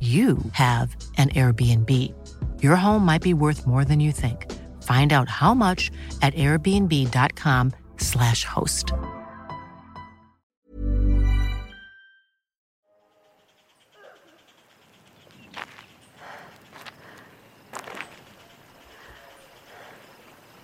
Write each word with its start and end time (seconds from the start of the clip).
you 0.00 0.38
have 0.52 0.96
an 1.18 1.28
Airbnb. 1.30 1.90
Your 2.62 2.76
home 2.76 3.04
might 3.04 3.22
be 3.22 3.34
worth 3.34 3.66
more 3.66 3.84
than 3.84 4.00
you 4.00 4.12
think. 4.12 4.46
Find 4.82 5.12
out 5.12 5.28
how 5.28 5.52
much 5.54 5.90
at 6.22 6.34
airbnb.com/slash 6.34 8.44
host. 8.44 8.86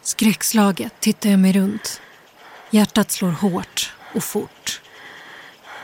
Skräckslaget 0.03 1.01
tittar 1.01 1.31
jag 1.31 1.39
mig 1.39 1.53
runt. 1.53 2.01
Hjärtat 2.71 3.11
slår 3.11 3.31
hårt 3.31 3.93
och 4.15 4.25
fort. 4.25 4.81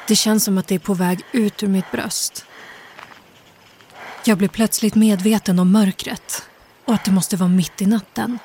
Det 0.08 0.16
känns 0.16 0.44
som 0.44 0.58
att 0.58 0.68
det 0.68 0.74
är 0.74 0.78
på 0.78 0.94
väg 0.94 1.20
ut 1.32 1.62
ur 1.62 1.68
mitt 1.68 1.90
bröst. 1.90 2.46
Jag 4.24 4.38
blir 4.38 4.48
plötsligt 4.48 4.94
medveten 4.94 5.58
om 5.58 5.72
mörkret 5.72 6.48
och 6.84 6.94
att 6.94 7.04
det 7.04 7.10
måste 7.10 7.36
vara 7.36 7.48
mitt 7.48 7.82
i 7.82 7.86
natten. 7.86 8.38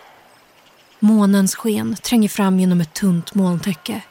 Månens 1.00 1.56
sken 1.56 1.96
tränger 1.96 2.30
fram 2.30 2.60
genom 2.60 2.82
ett 2.82 2.94
tunt 2.94 3.34
molntäcke. 3.34 4.02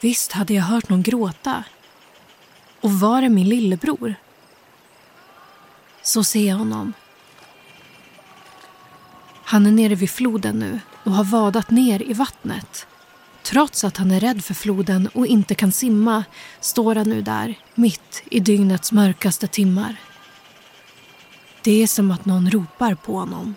Visst 0.00 0.32
hade 0.32 0.54
jag 0.54 0.62
hört 0.62 0.88
någon 0.88 1.02
gråta. 1.02 1.64
Och 2.80 2.92
var 2.92 3.22
är 3.22 3.28
min 3.28 3.48
lillebror? 3.48 4.14
Så 6.02 6.24
ser 6.24 6.48
jag 6.48 6.56
honom. 6.56 6.92
Han 9.44 9.66
är 9.66 9.72
nere 9.72 9.94
vid 9.94 10.10
floden 10.10 10.58
nu 10.58 10.80
och 11.04 11.12
har 11.12 11.24
vadat 11.24 11.70
ner 11.70 12.02
i 12.02 12.12
vattnet. 12.12 12.86
Trots 13.48 13.84
att 13.84 13.96
han 13.96 14.10
är 14.10 14.20
rädd 14.20 14.44
för 14.44 14.54
floden 14.54 15.08
och 15.14 15.26
inte 15.26 15.54
kan 15.54 15.72
simma 15.72 16.24
står 16.60 16.94
han 16.94 17.08
nu 17.08 17.22
där, 17.22 17.54
mitt 17.74 18.22
i 18.30 18.40
dygnets 18.40 18.92
mörkaste 18.92 19.46
timmar. 19.46 19.96
Det 21.62 21.82
är 21.82 21.86
som 21.86 22.10
att 22.10 22.24
någon 22.24 22.50
ropar 22.50 22.94
på 22.94 23.18
honom. 23.18 23.54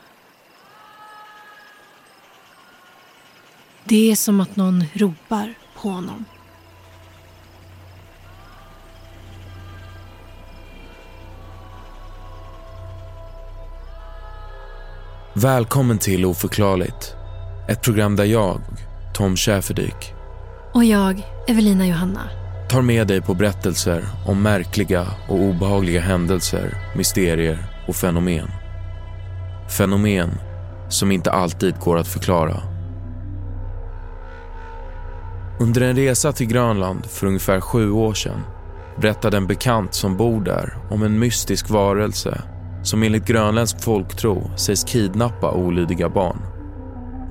Det 3.83 4.11
är 4.11 4.15
som 4.15 4.39
att 4.39 4.55
någon 4.55 4.83
ropar 4.93 5.53
på 5.81 5.89
honom. 5.89 6.25
Välkommen 15.33 15.97
till 15.97 16.25
Oförklarligt. 16.25 17.13
Ett 17.69 17.81
program 17.81 18.15
där 18.15 18.25
jag, 18.25 18.61
Tom 19.13 19.35
Schäferdyk, 19.35 20.13
Och 20.73 20.83
jag, 20.83 21.21
Evelina 21.47 21.87
Johanna. 21.87 22.21
tar 22.69 22.81
med 22.81 23.07
dig 23.07 23.21
på 23.21 23.33
berättelser 23.33 24.05
om 24.27 24.41
märkliga 24.43 25.07
och 25.29 25.39
obehagliga 25.41 26.01
händelser, 26.01 26.77
mysterier 26.95 27.57
och 27.87 27.95
fenomen. 27.95 28.47
Fenomen 29.77 30.29
som 30.89 31.11
inte 31.11 31.31
alltid 31.31 31.79
går 31.79 31.97
att 31.97 32.07
förklara. 32.07 32.57
Under 35.59 35.81
en 35.81 35.95
resa 35.95 36.31
till 36.31 36.47
Grönland 36.47 37.05
för 37.05 37.27
ungefär 37.27 37.61
sju 37.61 37.91
år 37.91 38.13
sedan 38.13 38.41
berättade 38.95 39.37
en 39.37 39.47
bekant 39.47 39.93
som 39.93 40.17
bor 40.17 40.41
där 40.41 40.77
om 40.89 41.03
en 41.03 41.19
mystisk 41.19 41.69
varelse 41.69 42.41
som 42.83 43.03
enligt 43.03 43.25
grönländsk 43.25 43.81
folktro 43.83 44.51
sägs 44.55 44.83
kidnappa 44.83 45.51
olydiga 45.51 46.09
barn. 46.09 46.37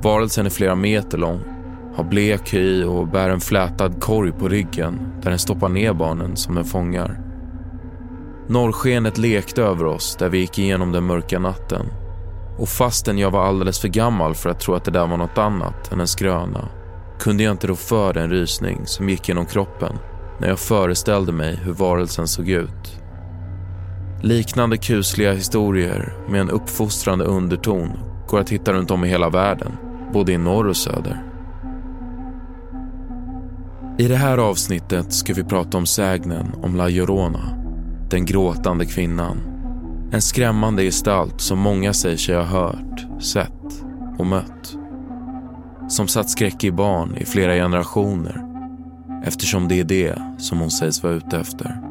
Varelsen 0.03 0.47
är 0.47 0.51
flera 0.51 0.75
meter 0.75 1.19
lång, 1.19 1.41
har 2.01 2.11
blek 2.11 2.55
hy 2.55 2.85
och 2.85 3.09
bär 3.09 3.31
en 3.31 3.41
flätad 3.41 4.01
korg 4.01 4.33
på 4.33 4.49
ryggen 4.49 5.13
där 5.23 5.31
den 5.31 5.39
stoppar 5.39 5.69
ner 5.69 5.93
barnen 5.93 6.37
som 6.37 6.55
den 6.55 6.65
fångar. 6.65 7.21
Norrskenet 8.49 9.19
lekte 9.19 9.63
över 9.63 9.85
oss 9.85 10.17
där 10.17 10.29
vi 10.29 10.39
gick 10.39 10.59
igenom 10.59 10.93
den 10.93 11.05
mörka 11.05 11.39
natten 11.39 11.87
och 12.59 12.69
fastän 12.69 13.19
jag 13.19 13.31
var 13.31 13.45
alldeles 13.45 13.81
för 13.81 13.89
gammal 13.89 14.35
för 14.35 14.51
att 14.51 14.61
tro 14.61 14.75
att 14.75 14.85
det 14.85 14.91
där 14.91 15.07
var 15.07 15.17
något 15.17 15.39
annat 15.39 15.93
än 15.93 16.01
en 16.01 16.07
skröna 16.07 16.69
kunde 17.19 17.43
jag 17.43 17.51
inte 17.51 17.67
rå 17.67 17.75
för 17.75 18.13
den 18.13 18.31
rysning 18.31 18.87
som 18.87 19.09
gick 19.09 19.29
genom 19.29 19.47
kroppen 19.47 19.99
när 20.41 20.49
jag 20.49 20.59
föreställde 20.59 21.33
mig 21.33 21.57
hur 21.65 21.73
varelsen 21.73 22.29
såg 22.29 22.49
ut. 22.49 23.01
Liknande 24.23 24.77
kusliga 24.77 25.33
historier 25.33 26.13
med 26.29 26.41
en 26.41 26.51
uppfostrande 26.51 27.25
underton 27.25 27.91
går 28.29 28.41
att 28.41 28.51
hitta 28.51 28.73
runt 28.73 28.91
om 28.91 29.05
i 29.05 29.09
hela 29.09 29.31
världen, 29.31 29.73
både 30.13 30.33
i 30.33 30.39
norr 30.39 30.67
och 30.67 30.77
söder. 30.77 31.30
I 34.01 34.09
det 34.09 34.17
här 34.17 34.39
avsnittet 34.39 35.13
ska 35.13 35.35
vi 35.35 35.45
prata 35.45 35.79
om 35.79 35.87
sägnen 35.87 36.55
om 36.63 36.77
La 36.77 36.89
Llorona, 36.89 37.57
den 38.11 38.25
gråtande 38.25 38.87
kvinnan. 38.87 39.37
En 40.13 40.23
skrämmande 40.23 40.83
gestalt 40.83 41.41
som 41.41 41.59
många 41.59 41.93
säger 41.93 42.17
sig 42.17 42.37
ha 42.37 42.43
hört, 42.43 43.23
sett 43.23 43.85
och 44.19 44.27
mött. 44.27 44.77
Som 45.89 46.09
satt 46.09 46.31
skräck 46.31 46.65
i 46.65 46.73
barn 46.73 47.17
i 47.17 47.25
flera 47.25 47.55
generationer 47.55 48.43
eftersom 49.25 49.69
det 49.69 49.81
är 49.81 49.85
det 49.85 50.23
som 50.39 50.61
hon 50.61 50.71
sägs 50.71 51.03
vara 51.03 51.15
ute 51.15 51.39
efter. 51.39 51.90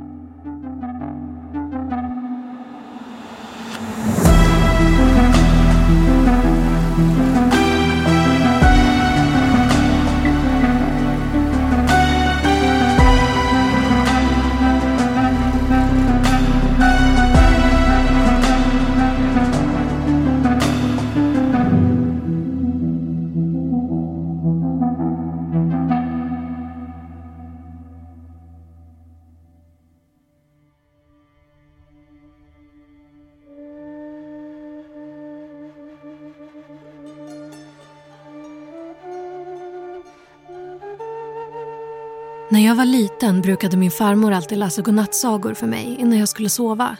När 42.52 42.66
jag 42.66 42.76
var 42.76 42.86
liten 42.86 43.42
brukade 43.42 43.78
min 43.78 43.92
farmor 43.92 44.32
alltid 44.32 44.58
läsa 44.58 44.82
godnattsagor 44.82 45.54
för 45.54 45.68
mig 45.68 45.98
innan 46.00 46.20
jag 46.20 46.30
skulle 46.30 46.50
sova. 46.50 46.98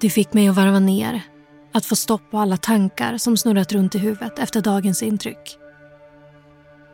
Det 0.00 0.10
fick 0.10 0.32
mig 0.32 0.48
att 0.48 0.56
varva 0.56 0.78
ner, 0.78 1.22
att 1.72 1.86
få 1.86 1.96
stopp 1.96 2.30
på 2.30 2.38
alla 2.38 2.56
tankar 2.56 3.18
som 3.18 3.36
snurrat 3.36 3.72
runt 3.72 3.94
i 3.94 3.98
huvudet 3.98 4.38
efter 4.38 4.60
dagens 4.60 5.02
intryck. 5.02 5.58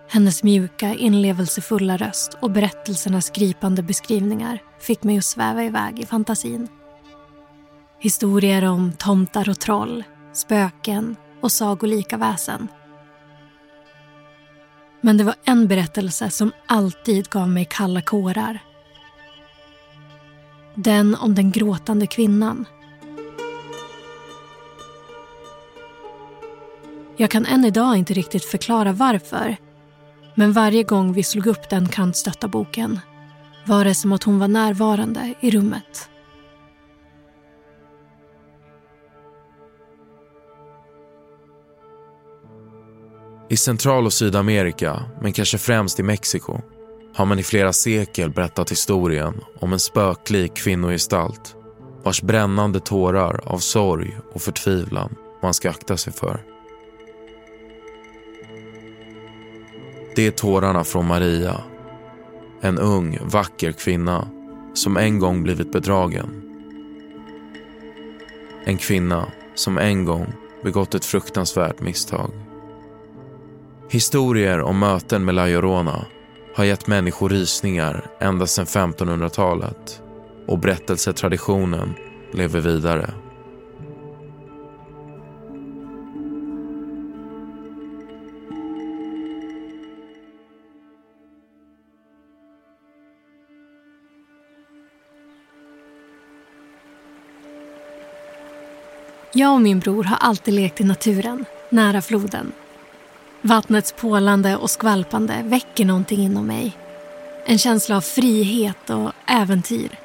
Hennes 0.09 0.43
mjuka, 0.43 0.95
inlevelsefulla 0.95 1.97
röst 1.97 2.37
och 2.41 2.51
berättelsernas 2.51 3.31
gripande 3.31 3.83
beskrivningar 3.83 4.63
fick 4.81 5.03
mig 5.03 5.19
att 5.19 5.25
sväva 5.25 5.65
iväg 5.65 5.99
i 5.99 6.07
fantasin. 6.07 6.69
Historier 8.01 8.65
om 8.65 8.93
tomtar 8.93 9.49
och 9.49 9.61
troll, 9.61 10.05
spöken 10.33 11.17
och 11.41 11.53
sagolika 11.53 12.17
väsen. 12.17 12.69
Men 15.01 15.17
det 15.17 15.25
var 15.25 15.35
en 15.45 15.69
berättelse 15.69 16.31
som 16.31 16.53
alltid 16.67 17.29
gav 17.29 17.49
mig 17.49 17.67
kalla 17.71 18.01
kårar. 18.01 18.59
Den 20.75 21.15
om 21.15 21.35
den 21.35 21.51
gråtande 21.51 22.07
kvinnan. 22.07 22.65
Jag 27.17 27.31
kan 27.31 27.47
än 27.47 27.65
idag 27.65 27.97
inte 27.97 28.15
riktigt 28.15 28.45
förklara 28.45 28.93
varför 28.93 29.57
men 30.39 30.53
varje 30.53 30.83
gång 30.83 31.13
vi 31.13 31.23
slog 31.23 31.47
upp 31.47 31.71
den 31.71 31.89
kantstötta 31.89 32.49
boken 32.49 33.01
var 33.65 33.85
det 33.85 33.95
som 33.95 34.13
att 34.13 34.23
hon 34.23 34.39
var 34.39 34.49
närvarande 34.49 35.35
i 35.41 35.51
rummet. 35.51 36.09
I 43.49 43.57
Central 43.57 44.07
och 44.07 44.13
Sydamerika, 44.13 45.03
men 45.21 45.33
kanske 45.33 45.59
främst 45.59 46.01
i 46.01 46.03
Mexiko, 46.03 46.61
har 47.15 47.27
man 47.27 47.39
i 47.39 47.43
flera 47.43 47.73
sekel 47.73 48.31
berättat 48.31 48.71
historien 48.71 49.41
om 49.61 49.73
en 49.73 49.79
spöklik 49.79 50.55
kvinnogestalt 50.55 51.57
vars 52.03 52.23
brännande 52.23 52.81
tårar 52.81 53.41
av 53.45 53.59
sorg 53.59 54.17
och 54.33 54.43
förtvivlan 54.43 55.17
man 55.43 55.55
ska 55.55 55.71
akta 55.71 55.97
sig 55.97 56.13
för. 56.13 56.41
Det 60.17 60.27
är 60.27 60.31
tårarna 60.31 60.85
från 60.85 61.07
Maria. 61.07 61.61
En 62.61 62.79
ung, 62.79 63.19
vacker 63.25 63.73
kvinna 63.73 64.29
som 64.75 64.97
en 64.97 65.19
gång 65.19 65.43
blivit 65.43 65.73
bedragen. 65.73 66.43
En 68.65 68.79
kvinna 68.79 69.27
som 69.55 69.79
en 69.79 70.05
gång 70.05 70.27
begått 70.63 70.95
ett 70.95 71.05
fruktansvärt 71.05 71.81
misstag. 71.81 72.46
Historier 73.89 74.61
om 74.61 74.79
möten 74.79 75.25
med 75.25 75.35
La 75.35 75.47
Llorona 75.47 76.07
har 76.55 76.65
gett 76.65 76.87
människor 76.87 77.29
rysningar 77.29 78.11
ända 78.21 78.47
sedan 78.47 78.67
1500-talet 78.67 80.03
och 80.47 80.59
berättelsetraditionen 80.59 81.95
lever 82.33 82.61
vidare. 82.61 83.11
Jag 99.33 99.55
och 99.55 99.61
min 99.61 99.81
bror 99.81 100.05
har 100.05 100.17
alltid 100.17 100.55
lekt 100.55 100.81
i 100.81 100.85
naturen, 100.85 101.45
nära 101.71 102.03
floden. 102.03 102.53
Vattnets 103.47 103.93
pålande 103.93 104.57
och 104.57 104.71
skvalpande 104.71 105.43
väcker 105.45 105.85
någonting 105.85 106.21
inom 106.21 106.47
mig. 106.47 106.77
En 107.45 107.59
känsla 107.59 107.97
av 107.97 108.01
frihet 108.01 108.91
och 108.91 109.13
äventyr. 109.27 109.99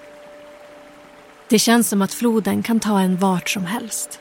Det 1.50 1.60
känns 1.60 1.90
som 1.90 2.02
att 2.02 2.14
floden 2.14 2.64
kan 2.64 2.80
ta 2.80 3.00
en 3.00 3.18
vart 3.18 3.50
som 3.50 3.66
helst. 3.66 4.20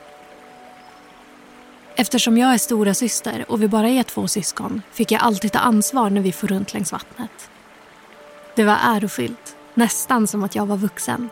Eftersom 1.97 2.39
jag 2.39 2.55
är 2.55 2.59
stora 2.59 2.95
syster 2.95 3.45
och 3.49 3.63
vi 3.63 3.69
bara 3.69 3.89
är 3.89 4.03
två 4.03 4.29
syskon 4.29 4.83
fick 4.93 5.13
jag 5.13 5.23
alltid 5.23 5.53
ta 5.53 5.59
ansvar 5.59 6.11
när 6.11 6.21
vi 6.21 6.33
for 6.33 6.47
runt 6.47 6.75
längs 6.75 6.93
vattnet. 6.93 7.51
Det 8.57 8.65
var 8.65 8.79
ärofyllt, 8.85 9.57
nästan 9.75 10.27
som 10.27 10.45
att 10.45 10.55
jag 10.55 10.67
var 10.67 10.77
vuxen. 10.77 11.29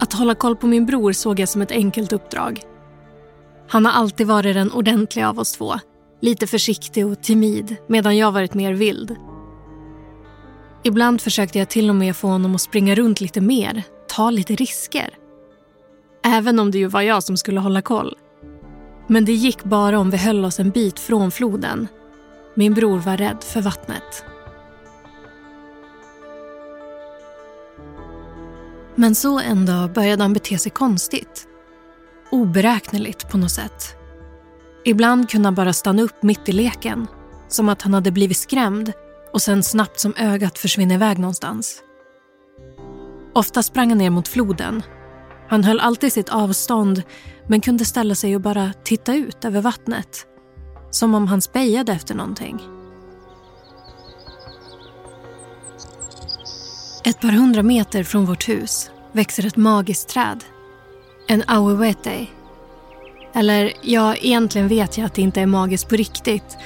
Att 0.00 0.12
hålla 0.12 0.34
koll 0.34 0.56
på 0.56 0.66
min 0.66 0.86
bror 0.86 1.12
såg 1.12 1.40
jag 1.40 1.48
som 1.48 1.62
ett 1.62 1.70
enkelt 1.70 2.12
uppdrag. 2.12 2.64
Han 3.68 3.84
har 3.84 3.92
alltid 3.92 4.26
varit 4.26 4.54
den 4.54 4.72
ordentliga 4.72 5.28
av 5.28 5.38
oss 5.38 5.52
två. 5.52 5.74
Lite 6.20 6.46
försiktig 6.46 7.06
och 7.06 7.22
timid, 7.22 7.76
medan 7.88 8.16
jag 8.16 8.32
varit 8.32 8.54
mer 8.54 8.72
vild. 8.72 9.16
Ibland 10.82 11.20
försökte 11.20 11.58
jag 11.58 11.68
till 11.68 11.88
och 11.88 11.96
med 11.96 12.16
få 12.16 12.28
honom 12.28 12.54
att 12.54 12.60
springa 12.60 12.94
runt 12.94 13.20
lite 13.20 13.40
mer, 13.40 13.82
ta 14.08 14.30
lite 14.30 14.54
risker. 14.54 15.10
Även 16.24 16.58
om 16.58 16.70
det 16.70 16.78
ju 16.78 16.86
var 16.86 17.02
jag 17.02 17.22
som 17.22 17.36
skulle 17.36 17.60
hålla 17.60 17.82
koll. 17.82 18.16
Men 19.06 19.24
det 19.24 19.32
gick 19.32 19.64
bara 19.64 19.98
om 19.98 20.10
vi 20.10 20.16
höll 20.16 20.44
oss 20.44 20.60
en 20.60 20.70
bit 20.70 21.00
från 21.00 21.30
floden. 21.30 21.88
Min 22.54 22.74
bror 22.74 22.98
var 22.98 23.16
rädd 23.16 23.38
för 23.40 23.60
vattnet. 23.60 24.24
Men 28.94 29.14
så 29.14 29.40
en 29.40 29.66
dag 29.66 29.92
började 29.92 30.22
han 30.22 30.32
bete 30.32 30.58
sig 30.58 30.72
konstigt. 30.72 31.48
Oberäkneligt 32.34 33.28
på 33.28 33.38
något 33.38 33.50
sätt. 33.50 33.96
Ibland 34.84 35.30
kunde 35.30 35.46
han 35.46 35.54
bara 35.54 35.72
stanna 35.72 36.02
upp 36.02 36.22
mitt 36.22 36.48
i 36.48 36.52
leken. 36.52 37.06
Som 37.48 37.68
att 37.68 37.82
han 37.82 37.94
hade 37.94 38.10
blivit 38.10 38.36
skrämd 38.36 38.92
och 39.32 39.42
sen 39.42 39.62
snabbt 39.62 40.00
som 40.00 40.14
ögat 40.16 40.58
försvinna 40.58 40.94
iväg 40.94 41.18
någonstans. 41.18 41.82
Ofta 43.34 43.62
sprang 43.62 43.88
han 43.88 43.98
ner 43.98 44.10
mot 44.10 44.28
floden. 44.28 44.82
Han 45.48 45.64
höll 45.64 45.80
alltid 45.80 46.12
sitt 46.12 46.28
avstånd 46.28 47.02
men 47.48 47.60
kunde 47.60 47.84
ställa 47.84 48.14
sig 48.14 48.34
och 48.34 48.40
bara 48.40 48.72
titta 48.84 49.14
ut 49.14 49.44
över 49.44 49.60
vattnet. 49.60 50.26
Som 50.90 51.14
om 51.14 51.26
han 51.26 51.40
spejade 51.40 51.92
efter 51.92 52.14
någonting. 52.14 52.62
Ett 57.04 57.20
par 57.20 57.32
hundra 57.32 57.62
meter 57.62 58.04
från 58.04 58.26
vårt 58.26 58.48
hus 58.48 58.90
växer 59.12 59.46
ett 59.46 59.56
magiskt 59.56 60.08
träd. 60.08 60.44
En 61.34 61.44
awewete. 61.46 62.26
Eller 63.32 63.72
ja, 63.82 64.16
egentligen 64.16 64.68
vet 64.68 64.98
jag 64.98 65.06
att 65.06 65.14
det 65.14 65.22
inte 65.22 65.40
är 65.40 65.46
magiskt 65.46 65.88
på 65.88 65.96
riktigt. 65.96 66.56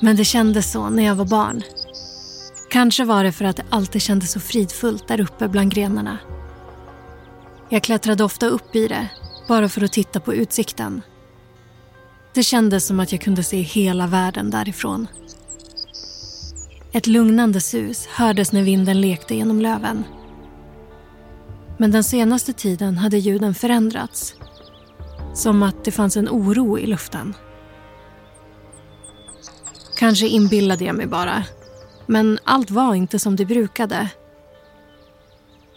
Men 0.00 0.16
det 0.16 0.24
kändes 0.24 0.72
så 0.72 0.90
när 0.90 1.02
jag 1.02 1.14
var 1.14 1.24
barn. 1.24 1.62
Kanske 2.70 3.04
var 3.04 3.24
det 3.24 3.32
för 3.32 3.44
att 3.44 3.56
det 3.56 3.64
alltid 3.70 4.02
kändes 4.02 4.32
så 4.32 4.40
fridfullt 4.40 5.08
där 5.08 5.20
uppe 5.20 5.48
bland 5.48 5.74
grenarna. 5.74 6.18
Jag 7.68 7.82
klättrade 7.82 8.24
ofta 8.24 8.46
upp 8.46 8.76
i 8.76 8.88
det, 8.88 9.08
bara 9.48 9.68
för 9.68 9.84
att 9.84 9.92
titta 9.92 10.20
på 10.20 10.34
utsikten. 10.34 11.02
Det 12.34 12.42
kändes 12.42 12.86
som 12.86 13.00
att 13.00 13.12
jag 13.12 13.20
kunde 13.20 13.42
se 13.42 13.60
hela 13.60 14.06
världen 14.06 14.50
därifrån. 14.50 15.06
Ett 16.92 17.06
lugnande 17.06 17.60
sus 17.60 18.06
hördes 18.06 18.52
när 18.52 18.62
vinden 18.62 19.00
lekte 19.00 19.34
genom 19.34 19.60
löven. 19.60 20.04
Men 21.78 21.90
den 21.90 22.04
senaste 22.04 22.52
tiden 22.52 22.98
hade 22.98 23.18
ljuden 23.18 23.54
förändrats. 23.54 24.34
Som 25.34 25.62
att 25.62 25.84
det 25.84 25.90
fanns 25.90 26.16
en 26.16 26.28
oro 26.28 26.78
i 26.78 26.86
luften. 26.86 27.34
Kanske 29.98 30.26
inbillade 30.26 30.84
jag 30.84 30.96
mig 30.96 31.06
bara. 31.06 31.44
Men 32.06 32.38
allt 32.44 32.70
var 32.70 32.94
inte 32.94 33.18
som 33.18 33.36
det 33.36 33.44
brukade. 33.44 34.10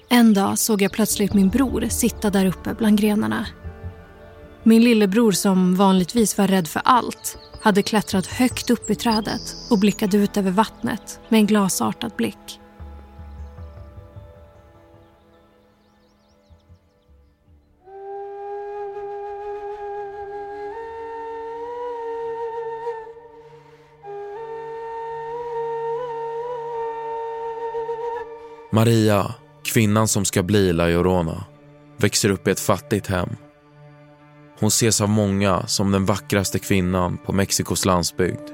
En 0.09 0.33
dag 0.33 0.59
såg 0.59 0.81
jag 0.81 0.91
plötsligt 0.91 1.33
min 1.33 1.49
bror 1.49 1.87
sitta 1.89 2.29
där 2.29 2.45
uppe 2.45 2.73
bland 2.73 2.99
grenarna. 2.99 3.45
Min 4.63 4.83
lillebror 4.83 5.31
som 5.31 5.75
vanligtvis 5.75 6.37
var 6.37 6.47
rädd 6.47 6.67
för 6.67 6.81
allt 6.85 7.37
hade 7.61 7.83
klättrat 7.83 8.25
högt 8.25 8.69
upp 8.69 8.89
i 8.89 8.95
trädet 8.95 9.55
och 9.69 9.79
blickade 9.79 10.17
ut 10.17 10.37
över 10.37 10.51
vattnet 10.51 11.19
med 11.29 11.39
en 11.39 11.47
glasartad 11.47 12.11
blick. 12.17 12.60
Maria, 28.73 29.33
kvinnan 29.63 30.07
som 30.07 30.25
ska 30.25 30.43
bli 30.43 30.73
La 30.73 30.87
Llorona, 30.87 31.43
växer 31.97 32.29
upp 32.29 32.47
i 32.47 32.51
ett 32.51 32.59
fattigt 32.59 33.07
hem. 33.07 33.29
Hon 34.59 34.67
ses 34.67 35.01
av 35.01 35.09
många 35.09 35.67
som 35.67 35.91
den 35.91 36.05
vackraste 36.05 36.59
kvinnan 36.59 37.17
på 37.17 37.33
Mexikos 37.33 37.85
landsbygd 37.85 38.49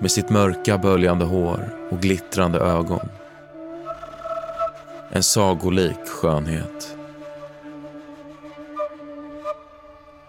med 0.00 0.10
sitt 0.10 0.30
mörka 0.30 0.78
böljande 0.78 1.24
hår 1.24 1.88
och 1.90 2.00
glittrande 2.00 2.58
ögon. 2.58 3.08
En 5.10 5.22
sagolik 5.22 6.06
skönhet. 6.06 6.96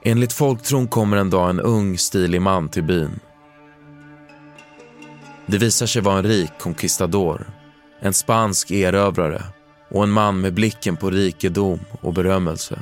Enligt 0.03 0.33
folktron 0.33 0.87
kommer 0.87 1.17
en 1.17 1.29
dag 1.29 1.49
en 1.49 1.59
ung, 1.59 1.97
stilig 1.97 2.41
man 2.41 2.69
till 2.69 2.83
byn. 2.83 3.19
Det 5.45 5.57
visar 5.57 5.85
sig 5.85 6.01
vara 6.01 6.17
en 6.17 6.23
rik 6.23 6.51
conquistador, 6.59 7.58
en 7.99 8.13
spansk 8.13 8.71
erövrare 8.71 9.43
och 9.89 10.03
en 10.03 10.11
man 10.11 10.41
med 10.41 10.53
blicken 10.53 10.97
på 10.97 11.09
rikedom 11.09 11.79
och 12.01 12.13
berömmelse. 12.13 12.79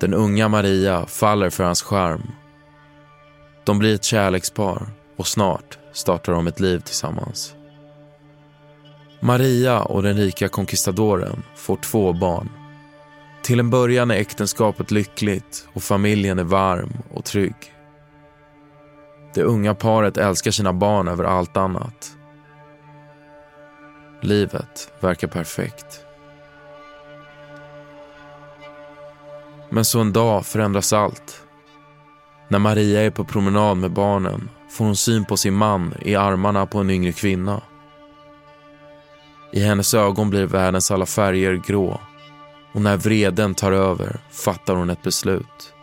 Den 0.00 0.14
unga 0.14 0.48
Maria 0.48 1.06
faller 1.06 1.50
för 1.50 1.64
hans 1.64 1.82
charm. 1.82 2.30
De 3.64 3.78
blir 3.78 3.94
ett 3.94 4.04
kärlekspar 4.04 4.86
och 5.16 5.26
snart 5.26 5.78
startar 5.92 6.32
de 6.32 6.46
ett 6.46 6.60
liv 6.60 6.80
tillsammans. 6.80 7.54
Maria 9.20 9.82
och 9.82 10.02
den 10.02 10.16
rika 10.16 10.48
conquistadoren 10.48 11.42
får 11.56 11.76
två 11.76 12.12
barn. 12.12 12.48
Till 13.42 13.60
en 13.60 13.70
början 13.70 14.10
är 14.10 14.14
äktenskapet 14.14 14.90
lyckligt 14.90 15.68
och 15.72 15.82
familjen 15.82 16.38
är 16.38 16.44
varm 16.44 16.92
och 17.10 17.24
trygg. 17.24 17.56
Det 19.34 19.42
unga 19.42 19.74
paret 19.74 20.16
älskar 20.16 20.50
sina 20.50 20.72
barn 20.72 21.08
över 21.08 21.24
allt 21.24 21.56
annat. 21.56 22.17
Livet 24.20 24.92
verkar 25.00 25.28
perfekt. 25.28 26.04
Men 29.70 29.84
så 29.84 30.00
en 30.00 30.12
dag 30.12 30.46
förändras 30.46 30.92
allt. 30.92 31.42
När 32.48 32.58
Maria 32.58 33.02
är 33.02 33.10
på 33.10 33.24
promenad 33.24 33.76
med 33.76 33.90
barnen 33.90 34.50
får 34.70 34.84
hon 34.84 34.96
syn 34.96 35.24
på 35.24 35.36
sin 35.36 35.54
man 35.54 35.94
i 36.02 36.14
armarna 36.14 36.66
på 36.66 36.78
en 36.78 36.90
yngre 36.90 37.12
kvinna. 37.12 37.62
I 39.52 39.60
hennes 39.60 39.94
ögon 39.94 40.30
blir 40.30 40.46
världens 40.46 40.90
alla 40.90 41.06
färger 41.06 41.62
grå 41.66 42.00
och 42.72 42.82
när 42.82 42.96
vreden 42.96 43.54
tar 43.54 43.72
över 43.72 44.20
fattar 44.30 44.74
hon 44.74 44.90
ett 44.90 45.02
beslut. 45.02 45.74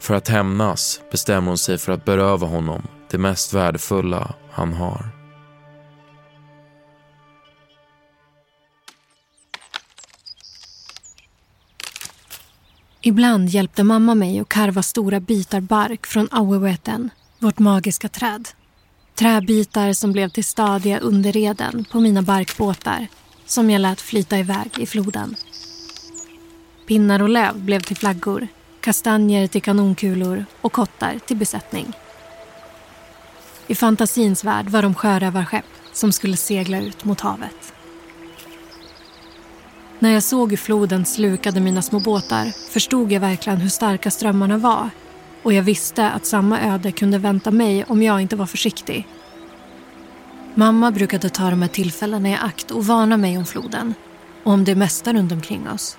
För 0.00 0.14
att 0.14 0.28
hämnas 0.28 1.00
bestämmer 1.10 1.48
hon 1.48 1.58
sig 1.58 1.78
för 1.78 1.92
att 1.92 2.04
beröva 2.04 2.46
honom 2.46 2.82
det 3.10 3.18
mest 3.18 3.54
värdefulla 3.54 4.34
han 4.50 4.72
har. 4.72 5.15
Ibland 13.06 13.48
hjälpte 13.48 13.84
mamma 13.84 14.14
mig 14.14 14.38
att 14.38 14.48
karva 14.48 14.82
stora 14.82 15.20
bitar 15.20 15.60
bark 15.60 16.06
från 16.06 16.28
auehueten, 16.30 17.10
vårt 17.38 17.58
magiska 17.58 18.08
träd. 18.08 18.48
Träbitar 19.14 19.92
som 19.92 20.12
blev 20.12 20.28
till 20.28 20.44
stadiga 20.44 20.98
underreden 20.98 21.84
på 21.92 22.00
mina 22.00 22.22
barkbåtar 22.22 23.06
som 23.44 23.70
jag 23.70 23.80
lät 23.80 24.00
flyta 24.00 24.38
iväg 24.38 24.78
i 24.78 24.86
floden. 24.86 25.36
Pinnar 26.86 27.22
och 27.22 27.28
löv 27.28 27.60
blev 27.60 27.80
till 27.80 27.96
flaggor, 27.96 28.48
kastanjer 28.80 29.46
till 29.46 29.62
kanonkulor 29.62 30.44
och 30.60 30.72
kottar 30.72 31.18
till 31.26 31.36
besättning. 31.36 31.92
I 33.66 33.74
fantasins 33.74 34.44
värld 34.44 34.68
var 34.68 34.82
de 34.82 34.94
sjörövarskepp 34.94 35.66
som 35.92 36.12
skulle 36.12 36.36
segla 36.36 36.80
ut 36.80 37.04
mot 37.04 37.20
havet. 37.20 37.75
När 39.98 40.10
jag 40.12 40.22
såg 40.22 40.50
hur 40.50 40.56
floden 40.56 41.04
slukade 41.04 41.60
mina 41.60 41.82
små 41.82 42.00
båtar 42.00 42.52
förstod 42.70 43.12
jag 43.12 43.20
verkligen 43.20 43.60
hur 43.60 43.68
starka 43.68 44.10
strömmarna 44.10 44.58
var 44.58 44.90
och 45.42 45.52
jag 45.52 45.62
visste 45.62 46.10
att 46.10 46.26
samma 46.26 46.60
öde 46.60 46.92
kunde 46.92 47.18
vänta 47.18 47.50
mig 47.50 47.84
om 47.84 48.02
jag 48.02 48.20
inte 48.20 48.36
var 48.36 48.46
försiktig. 48.46 49.06
Mamma 50.54 50.90
brukade 50.90 51.28
ta 51.28 51.50
de 51.50 51.62
här 51.62 51.68
tillfällena 51.68 52.28
i 52.28 52.34
akt 52.34 52.70
och 52.70 52.86
varna 52.86 53.16
mig 53.16 53.38
om 53.38 53.44
floden 53.44 53.94
och 54.44 54.52
om 54.52 54.64
det 54.64 54.74
mesta 54.74 55.12
runt 55.12 55.32
omkring 55.32 55.68
oss. 55.68 55.98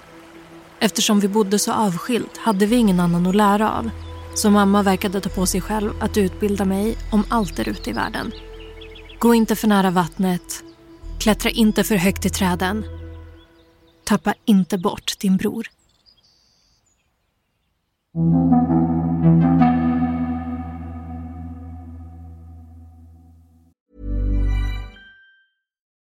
Eftersom 0.79 1.19
vi 1.19 1.27
bodde 1.27 1.59
så 1.59 1.71
avskilt 1.71 2.37
hade 2.37 2.65
vi 2.65 2.75
ingen 2.75 2.99
annan 2.99 3.27
att 3.27 3.35
lära 3.35 3.71
av 3.71 3.89
så 4.35 4.49
mamma 4.49 4.83
verkade 4.83 5.21
ta 5.21 5.29
på 5.29 5.45
sig 5.45 5.61
själv 5.61 5.91
att 5.99 6.17
utbilda 6.17 6.65
mig 6.65 6.97
om 7.11 7.23
allt 7.29 7.55
där 7.55 7.69
ute 7.69 7.89
i 7.89 7.93
världen. 7.93 8.31
Gå 9.19 9.33
inte 9.33 9.55
för 9.55 9.67
nära 9.67 9.91
vattnet. 9.91 10.63
Klättra 11.19 11.49
inte 11.49 11.83
för 11.83 11.95
högt 11.95 12.25
i 12.25 12.29
träden. 12.29 12.85
Tappa 14.07 14.33
inte 14.45 14.77
bort 14.77 15.19
din 15.19 15.37
bror. 15.37 15.67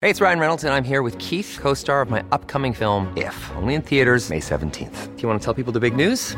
Hej, 0.01 0.13
det 0.13 0.19
är 0.19 0.25
Ryan 0.25 0.39
Reynolds, 0.39 0.63
Jag 0.63 0.77
är 0.77 0.81
här 0.81 1.03
med 1.03 1.21
Keith, 1.21 1.61
co 1.61 1.75
star 1.75 2.05
of 2.05 2.09
my 2.09 2.19
upcoming 2.19 2.73
film, 2.73 3.07
If, 3.17 3.51
only 3.61 3.73
in 3.73 3.81
theaters, 3.81 4.29
May 4.29 4.39
17th. 4.39 5.15
Do 5.15 5.21
you 5.21 5.29
want 5.29 5.41
to 5.41 5.53
tell 5.53 5.63
people 5.63 5.73
the 5.73 5.89
big 5.89 6.09
news? 6.09 6.37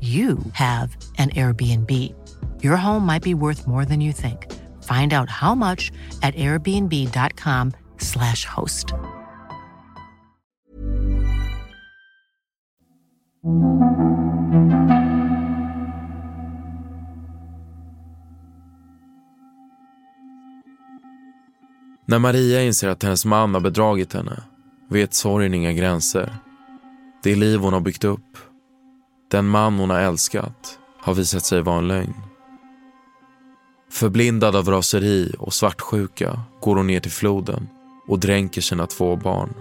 you 0.00 0.38
have 0.52 0.96
an 1.18 1.30
Airbnb. 1.30 1.90
Your 2.62 2.76
home 2.76 3.04
might 3.04 3.24
be 3.24 3.34
worth 3.34 3.66
more 3.66 3.84
than 3.84 4.00
you 4.00 4.12
think. 4.12 4.46
Find 4.84 5.12
out 5.12 5.28
how 5.28 5.56
much 5.56 5.90
at 6.22 6.36
airbnb.com/slash 6.36 8.44
host. 8.44 8.94
När 22.10 22.18
Maria 22.18 22.62
inser 22.62 22.88
att 22.88 23.02
hennes 23.02 23.24
man 23.24 23.54
har 23.54 23.60
bedragit 23.60 24.12
henne 24.12 24.42
vet 24.88 25.14
sorgen 25.14 25.54
inga 25.54 25.72
gränser. 25.72 26.32
Det 27.22 27.34
liv 27.34 27.60
hon 27.60 27.72
har 27.72 27.80
byggt 27.80 28.04
upp, 28.04 28.38
den 29.30 29.48
man 29.48 29.78
hon 29.78 29.90
har 29.90 30.00
älskat, 30.00 30.78
har 31.00 31.14
visat 31.14 31.44
sig 31.44 31.62
vara 31.62 31.78
en 31.78 31.88
lögn. 31.88 32.14
Förblindad 33.90 34.56
av 34.56 34.68
raseri 34.68 35.34
och 35.38 35.54
svartsjuka 35.54 36.40
går 36.60 36.76
hon 36.76 36.86
ner 36.86 37.00
till 37.00 37.10
floden 37.10 37.68
och 38.06 38.18
dränker 38.18 38.60
sina 38.60 38.86
två 38.86 39.16
barn. 39.16 39.54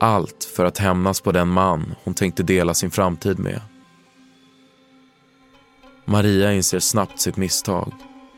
Allt 0.00 0.44
för 0.44 0.64
att 0.64 0.78
hämnas 0.78 1.20
på 1.20 1.32
den 1.32 1.48
man 1.48 1.94
hon 2.04 2.14
tänkte 2.14 2.42
dela 2.42 2.74
sin 2.74 2.90
framtid 2.90 3.38
med. 3.38 3.60
Maria 6.04 6.52
inser 6.52 6.78
snabbt 6.78 7.20
sitt 7.20 7.36
misstag 7.36 7.92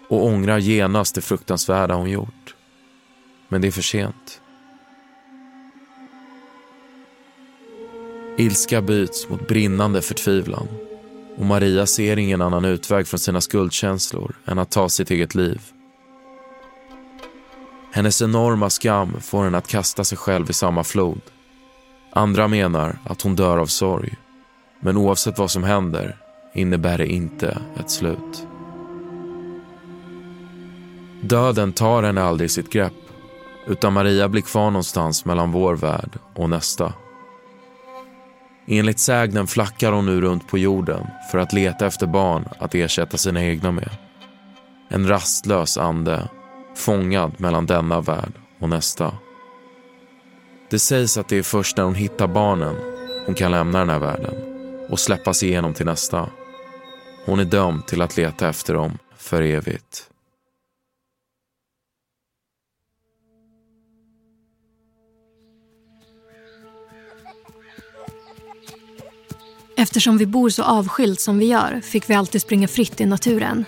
och 0.09 0.25
ångrar 0.25 0.59
genast 0.59 1.14
det 1.14 1.21
fruktansvärda 1.21 1.95
hon 1.95 2.11
gjort. 2.11 2.55
Men 3.49 3.61
det 3.61 3.67
är 3.67 3.73
för 3.73 3.83
sent. 3.83 4.40
Ilska 8.40 8.82
byts 8.82 9.28
mot 9.28 9.49
brinnande 9.49 10.02
förtvivlan 10.02 10.68
och 11.38 11.47
Maria 11.47 11.87
ser 11.87 12.16
ingen 12.16 12.42
annan 12.42 12.64
utväg 12.64 13.06
från 13.06 13.20
sina 13.20 13.40
skuldkänslor 13.40 14.35
än 14.47 14.59
att 14.59 14.70
ta 14.70 14.88
sitt 14.88 15.11
eget 15.11 15.35
liv. 15.35 15.61
Hennes 17.92 18.23
enorma 18.23 18.70
skam 18.70 19.16
får 19.20 19.44
henne 19.44 19.59
att 19.59 19.68
kasta 19.68 20.04
sig 20.04 20.18
själv 20.18 20.50
i 20.50 20.52
samma 20.52 20.85
flod. 20.85 21.20
Andra 22.12 22.49
menar 22.49 22.99
att 23.04 23.23
hon 23.23 23.37
dör 23.37 23.59
av 23.59 23.66
sorg. 23.66 24.14
Men 24.80 24.97
oavsett 24.97 25.38
vad 25.38 25.50
som 25.50 25.64
händer 25.64 26.16
innebär 26.54 26.99
det 26.99 27.06
inte 27.06 27.59
ett 27.80 27.90
slut. 27.90 28.47
Döden 31.20 31.73
tar 31.73 32.02
henne 32.02 32.23
aldrig 32.23 32.47
i 32.47 32.52
sitt 32.52 32.70
grepp 32.70 32.92
utan 33.66 33.92
Maria 33.92 34.28
blir 34.28 34.42
kvar 34.42 34.70
någonstans 34.70 35.25
mellan 35.25 35.52
vår 35.52 35.76
värld 35.76 36.18
och 36.35 36.50
nästa. 36.50 36.92
Enligt 38.73 38.99
sägnen 38.99 39.47
flackar 39.47 39.93
hon 39.93 40.07
nu 40.07 40.21
runt 40.21 40.49
på 40.49 40.59
jorden 40.59 41.07
för 41.31 41.39
att 41.39 41.53
leta 41.53 41.87
efter 41.87 42.07
barn 42.07 42.49
att 42.59 42.75
ersätta 42.75 43.17
sina 43.17 43.45
egna 43.45 43.73
med. 43.73 43.91
En 44.89 45.09
rastlös 45.09 45.79
ande, 45.79 46.29
fångad 46.77 47.41
mellan 47.41 47.67
denna 47.67 48.00
värld 48.00 48.33
och 48.61 48.69
nästa. 48.69 49.15
Det 50.71 50.79
sägs 50.79 51.19
att 51.19 51.29
det 51.29 51.37
är 51.39 51.43
först 51.43 51.77
när 51.77 51.85
hon 51.85 51.95
hittar 51.95 52.27
barnen 52.27 52.77
hon 53.27 53.35
kan 53.35 53.50
lämna 53.50 53.79
den 53.79 53.89
här 53.89 53.99
världen 53.99 54.35
och 54.91 54.99
släppas 54.99 55.43
igenom 55.43 55.75
till 55.75 55.87
nästa. 55.87 56.31
Hon 57.27 57.41
är 57.41 57.45
dömd 57.45 57.87
till 57.87 58.03
att 58.03 58.17
leta 58.17 58.49
efter 58.49 58.75
dem 58.75 58.99
för 59.17 59.43
evigt. 59.43 60.10
Eftersom 69.80 70.18
vi 70.18 70.26
bor 70.26 70.50
så 70.50 70.62
avskilt 70.62 71.20
som 71.20 71.38
vi 71.38 71.46
gör 71.46 71.80
fick 71.80 72.10
vi 72.10 72.14
alltid 72.14 72.42
springa 72.42 72.68
fritt 72.68 73.00
i 73.00 73.06
naturen. 73.06 73.64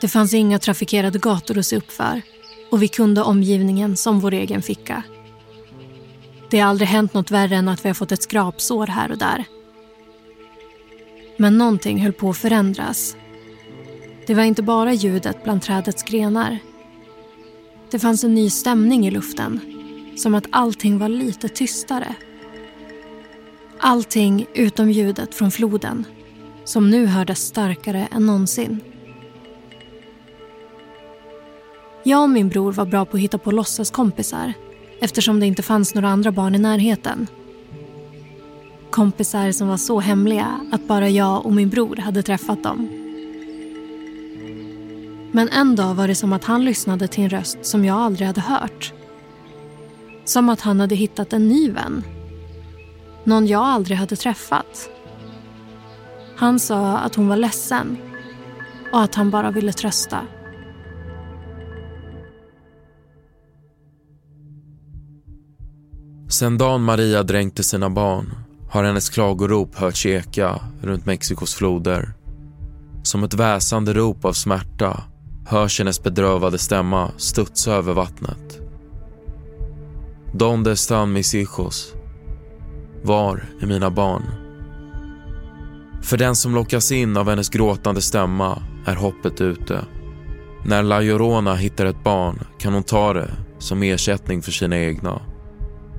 Det 0.00 0.08
fanns 0.08 0.34
inga 0.34 0.58
trafikerade 0.58 1.18
gator 1.18 1.58
att 1.58 1.66
se 1.66 1.76
upp 1.76 1.92
för 1.92 2.22
och 2.70 2.82
vi 2.82 2.88
kunde 2.88 3.22
omgivningen 3.22 3.96
som 3.96 4.20
vår 4.20 4.34
egen 4.34 4.62
ficka. 4.62 5.02
Det 6.50 6.60
har 6.60 6.70
aldrig 6.70 6.88
hänt 6.88 7.14
något 7.14 7.30
värre 7.30 7.56
än 7.56 7.68
att 7.68 7.84
vi 7.84 7.88
har 7.88 7.94
fått 7.94 8.12
ett 8.12 8.22
skrapsår 8.22 8.86
här 8.86 9.10
och 9.10 9.18
där. 9.18 9.44
Men 11.36 11.58
någonting 11.58 12.02
höll 12.02 12.12
på 12.12 12.30
att 12.30 12.36
förändras. 12.36 13.16
Det 14.26 14.34
var 14.34 14.42
inte 14.42 14.62
bara 14.62 14.92
ljudet 14.92 15.44
bland 15.44 15.62
trädets 15.62 16.02
grenar. 16.02 16.58
Det 17.90 17.98
fanns 17.98 18.24
en 18.24 18.34
ny 18.34 18.50
stämning 18.50 19.06
i 19.06 19.10
luften. 19.10 19.60
Som 20.16 20.34
att 20.34 20.46
allting 20.50 20.98
var 20.98 21.08
lite 21.08 21.48
tystare 21.48 22.14
Allting 23.82 24.46
utom 24.54 24.90
ljudet 24.90 25.34
från 25.34 25.50
floden 25.50 26.06
som 26.64 26.90
nu 26.90 27.06
hördes 27.06 27.46
starkare 27.46 28.08
än 28.12 28.26
någonsin. 28.26 28.80
Jag 32.02 32.22
och 32.22 32.30
min 32.30 32.48
bror 32.48 32.72
var 32.72 32.86
bra 32.86 33.04
på 33.04 33.16
att 33.16 33.22
hitta 33.22 33.38
på 33.38 33.50
låtsaskompisar 33.50 34.52
eftersom 35.00 35.40
det 35.40 35.46
inte 35.46 35.62
fanns 35.62 35.94
några 35.94 36.08
andra 36.08 36.32
barn 36.32 36.54
i 36.54 36.58
närheten. 36.58 37.26
Kompisar 38.90 39.52
som 39.52 39.68
var 39.68 39.76
så 39.76 40.00
hemliga 40.00 40.60
att 40.72 40.88
bara 40.88 41.08
jag 41.08 41.46
och 41.46 41.52
min 41.52 41.68
bror 41.68 41.96
hade 41.96 42.22
träffat 42.22 42.62
dem. 42.62 42.88
Men 45.32 45.48
en 45.48 45.76
dag 45.76 45.94
var 45.94 46.08
det 46.08 46.14
som 46.14 46.32
att 46.32 46.44
han 46.44 46.64
lyssnade 46.64 47.08
till 47.08 47.24
en 47.24 47.30
röst 47.30 47.58
som 47.62 47.84
jag 47.84 47.96
aldrig 47.96 48.26
hade 48.26 48.40
hört. 48.40 48.92
Som 50.24 50.48
att 50.48 50.60
han 50.60 50.80
hade 50.80 50.94
hittat 50.94 51.32
en 51.32 51.48
ny 51.48 51.70
vän 51.70 52.04
någon 53.24 53.46
jag 53.46 53.62
aldrig 53.62 53.96
hade 53.98 54.16
träffat. 54.16 54.90
Han 56.36 56.60
sa 56.60 56.98
att 56.98 57.14
hon 57.14 57.28
var 57.28 57.36
ledsen 57.36 57.98
och 58.92 59.00
att 59.02 59.14
han 59.14 59.30
bara 59.30 59.50
ville 59.50 59.72
trösta. 59.72 60.20
Sen 66.28 66.58
dagen 66.58 66.82
Maria 66.82 67.22
dränkte 67.22 67.62
sina 67.62 67.90
barn 67.90 68.34
har 68.70 68.84
hennes 68.84 69.10
klagorop 69.10 69.74
hörts 69.74 70.06
eka 70.06 70.60
runt 70.82 71.06
Mexikos 71.06 71.54
floder. 71.54 72.14
Som 73.02 73.24
ett 73.24 73.34
väsande 73.34 73.92
rop 73.92 74.24
av 74.24 74.32
smärta 74.32 75.02
hörs 75.46 75.78
hennes 75.78 76.02
bedrövade 76.02 76.58
stämma 76.58 77.10
studsa 77.16 77.72
över 77.72 77.92
vattnet. 77.92 78.60
Donde 80.32 80.72
están 80.72 81.12
mis 81.12 81.34
hijos? 81.34 81.94
Var 83.02 83.44
är 83.60 83.66
mina 83.66 83.90
barn? 83.90 84.22
För 86.02 86.16
den 86.16 86.36
som 86.36 86.54
lockas 86.54 86.92
in 86.92 87.16
av 87.16 87.28
hennes 87.28 87.48
gråtande 87.48 88.02
stämma 88.02 88.62
är 88.86 88.94
hoppet 88.94 89.40
ute. 89.40 89.84
När 90.64 90.82
La 90.82 91.00
Llorona 91.00 91.54
hittar 91.54 91.86
ett 91.86 92.04
barn 92.04 92.38
kan 92.58 92.72
hon 92.74 92.82
ta 92.82 93.12
det 93.12 93.30
som 93.58 93.82
ersättning 93.82 94.42
för 94.42 94.52
sina 94.52 94.78
egna. 94.78 95.22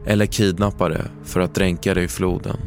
Eller 0.05 0.25
kidnappa 0.25 0.89
det 0.89 1.11
för 1.23 1.39
att 1.39 1.55
dränka 1.55 1.93
det 1.93 2.03
i 2.03 2.07
floden. 2.07 2.57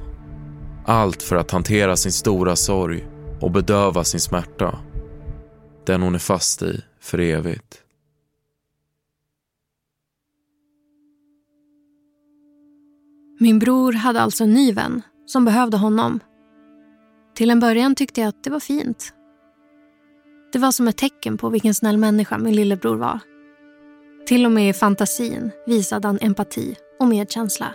Allt 0.85 1.23
för 1.23 1.37
att 1.37 1.51
hantera 1.51 1.97
sin 1.97 2.13
stora 2.13 2.57
sorg 2.57 3.07
och 3.41 3.51
bedöva 3.51 4.05
sin 4.05 4.21
smärta. 4.21 4.79
Den 5.87 6.03
hon 6.03 6.15
är 6.15 6.19
fast 6.19 6.63
i 6.63 6.81
för 7.01 7.19
evigt. 7.19 7.84
Min 13.45 13.59
bror 13.59 13.93
hade 13.93 14.21
alltså 14.21 14.45
en 14.45 14.53
ny 14.53 14.73
vän 14.73 15.03
som 15.27 15.45
behövde 15.45 15.77
honom. 15.77 16.21
Till 17.35 17.51
en 17.51 17.61
början 17.61 17.95
tyckte 17.95 18.21
jag 18.21 18.29
att 18.29 18.45
det 18.45 18.51
var 18.51 18.61
fint. 18.61 19.13
Det 20.53 20.59
var 20.59 20.73
som 20.73 20.89
ett 20.89 20.97
tecken 20.97 21.39
på 21.39 21.49
vilken 21.49 21.75
snäll 21.75 21.97
människa 21.97 22.39
min 22.39 22.55
lillebror 22.55 22.97
var. 22.97 23.19
Till 24.27 24.47
och 24.47 24.53
med 24.53 24.69
i 24.69 24.73
fantasin 24.73 25.51
visade 25.67 26.09
han 26.09 26.19
empati 26.21 26.77
och 27.01 27.07
medkänsla. 27.07 27.75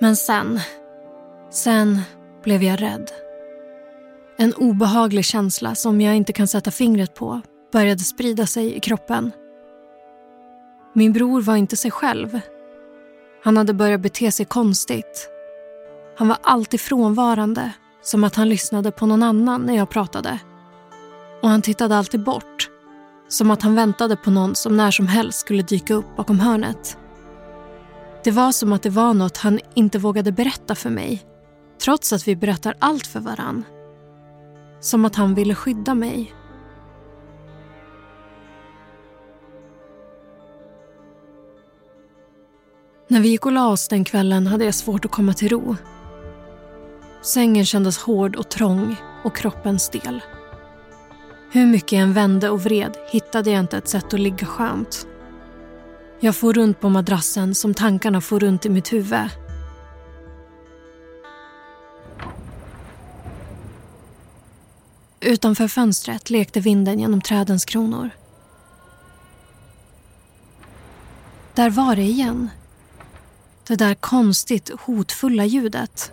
Men 0.00 0.16
sen, 0.16 0.60
sen 1.50 2.00
blev 2.44 2.62
jag 2.62 2.82
rädd. 2.82 3.10
En 4.38 4.54
obehaglig 4.54 5.24
känsla 5.24 5.74
som 5.74 6.00
jag 6.00 6.16
inte 6.16 6.32
kan 6.32 6.48
sätta 6.48 6.70
fingret 6.70 7.14
på 7.14 7.40
började 7.72 8.00
sprida 8.00 8.46
sig 8.46 8.74
i 8.76 8.80
kroppen. 8.80 9.32
Min 10.94 11.12
bror 11.12 11.40
var 11.40 11.56
inte 11.56 11.76
sig 11.76 11.90
själv. 11.90 12.40
Han 13.44 13.56
hade 13.56 13.74
börjat 13.74 14.00
bete 14.00 14.32
sig 14.32 14.46
konstigt. 14.46 15.28
Han 16.16 16.28
var 16.28 16.38
alltid 16.42 16.80
frånvarande, 16.80 17.72
som 18.02 18.24
att 18.24 18.34
han 18.34 18.48
lyssnade 18.48 18.90
på 18.90 19.06
någon 19.06 19.22
annan 19.22 19.62
när 19.62 19.76
jag 19.76 19.90
pratade. 19.90 20.38
Och 21.42 21.48
han 21.48 21.62
tittade 21.62 21.96
alltid 21.96 22.24
bort, 22.24 22.70
som 23.28 23.50
att 23.50 23.62
han 23.62 23.74
väntade 23.74 24.16
på 24.16 24.30
någon 24.30 24.54
som 24.54 24.76
när 24.76 24.90
som 24.90 25.06
helst 25.06 25.38
skulle 25.38 25.62
dyka 25.62 25.94
upp 25.94 26.16
bakom 26.16 26.40
hörnet. 26.40 26.98
Det 28.24 28.30
var 28.30 28.52
som 28.52 28.72
att 28.72 28.82
det 28.82 28.90
var 28.90 29.14
något 29.14 29.36
han 29.36 29.60
inte 29.74 29.98
vågade 29.98 30.32
berätta 30.32 30.74
för 30.74 30.90
mig, 30.90 31.22
trots 31.82 32.12
att 32.12 32.28
vi 32.28 32.36
berättar 32.36 32.74
allt 32.78 33.06
för 33.06 33.20
varann. 33.20 33.64
Som 34.80 35.04
att 35.04 35.16
han 35.16 35.34
ville 35.34 35.54
skydda 35.54 35.94
mig 35.94 36.34
När 43.12 43.20
vi 43.20 43.28
gick 43.28 43.46
och 43.46 43.52
la 43.52 43.68
oss 43.68 43.88
den 43.88 44.04
kvällen 44.04 44.46
hade 44.46 44.64
jag 44.64 44.74
svårt 44.74 45.04
att 45.04 45.10
komma 45.10 45.34
till 45.34 45.48
ro. 45.48 45.76
Sängen 47.22 47.66
kändes 47.66 47.98
hård 47.98 48.36
och 48.36 48.48
trång 48.48 48.96
och 49.24 49.36
kroppen 49.36 49.78
stel. 49.78 50.20
Hur 51.50 51.66
mycket 51.66 51.92
jag 51.92 52.02
än 52.02 52.12
vände 52.12 52.50
och 52.50 52.62
vred 52.62 52.96
hittade 53.10 53.50
jag 53.50 53.60
inte 53.60 53.76
ett 53.78 53.88
sätt 53.88 54.14
att 54.14 54.20
ligga 54.20 54.46
skönt. 54.46 55.06
Jag 56.20 56.36
får 56.36 56.52
runt 56.52 56.80
på 56.80 56.88
madrassen 56.88 57.54
som 57.54 57.74
tankarna 57.74 58.20
får 58.20 58.40
runt 58.40 58.66
i 58.66 58.68
mitt 58.68 58.92
huvud. 58.92 59.28
Utanför 65.20 65.68
fönstret 65.68 66.30
lekte 66.30 66.60
vinden 66.60 67.00
genom 67.00 67.20
trädens 67.20 67.64
kronor. 67.64 68.10
Där 71.54 71.70
var 71.70 71.96
det 71.96 72.02
igen. 72.02 72.50
Det 73.66 73.76
där 73.76 73.94
konstigt 73.94 74.70
hotfulla 74.80 75.44
ljudet. 75.44 76.12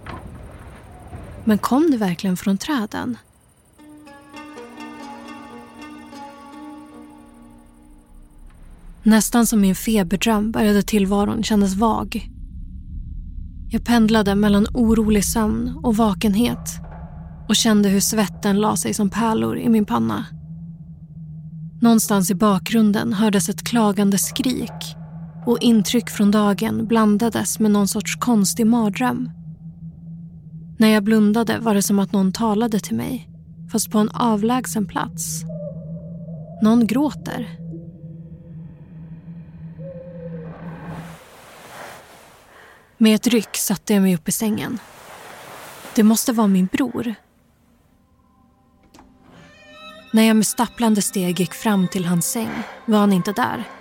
Men 1.43 1.57
kom 1.57 1.91
det 1.91 1.97
verkligen 1.97 2.37
från 2.37 2.57
träden? 2.57 3.17
Nästan 9.03 9.47
som 9.47 9.63
i 9.63 9.69
en 9.69 9.75
feberdröm 9.75 10.51
började 10.51 10.83
tillvaron 10.83 11.43
kännas 11.43 11.75
vag. 11.75 12.29
Jag 13.71 13.85
pendlade 13.85 14.35
mellan 14.35 14.67
orolig 14.73 15.25
sömn 15.25 15.79
och 15.83 15.97
vakenhet 15.97 16.69
och 17.47 17.55
kände 17.55 17.89
hur 17.89 17.99
svetten 17.99 18.57
la 18.59 18.77
sig 18.77 18.93
som 18.93 19.09
pärlor 19.09 19.57
i 19.57 19.69
min 19.69 19.85
panna. 19.85 20.25
Någonstans 21.81 22.31
i 22.31 22.35
bakgrunden 22.35 23.13
hördes 23.13 23.49
ett 23.49 23.63
klagande 23.63 24.17
skrik 24.17 24.98
och 25.45 25.59
intryck 25.61 26.09
från 26.09 26.31
dagen 26.31 26.87
blandades 26.87 27.59
med 27.59 27.71
någon 27.71 27.87
sorts 27.87 28.15
konstig 28.15 28.67
mardröm. 28.67 29.31
När 30.77 30.87
jag 30.87 31.03
blundade 31.03 31.59
var 31.59 31.73
det 31.73 31.81
som 31.81 31.99
att 31.99 32.11
någon 32.11 32.31
talade 32.31 32.79
till 32.79 32.95
mig, 32.95 33.29
fast 33.71 33.91
på 33.91 33.97
en 33.97 34.09
avlägsen 34.09 34.87
plats. 34.87 35.43
Någon 36.61 36.87
gråter. 36.87 37.47
Med 42.97 43.15
ett 43.15 43.27
ryck 43.27 43.57
satte 43.57 43.93
jag 43.93 44.01
mig 44.01 44.15
upp 44.15 44.29
i 44.29 44.31
sängen. 44.31 44.79
Det 45.95 46.03
måste 46.03 46.33
vara 46.33 46.47
min 46.47 46.65
bror. 46.65 47.15
När 50.11 50.23
jag 50.23 50.35
med 50.35 50.47
stapplande 50.47 51.01
steg 51.01 51.39
gick 51.39 51.53
fram 51.53 51.87
till 51.87 52.05
hans 52.05 52.31
säng 52.31 52.49
var 52.85 52.99
han 52.99 53.13
inte 53.13 53.31
där. 53.31 53.78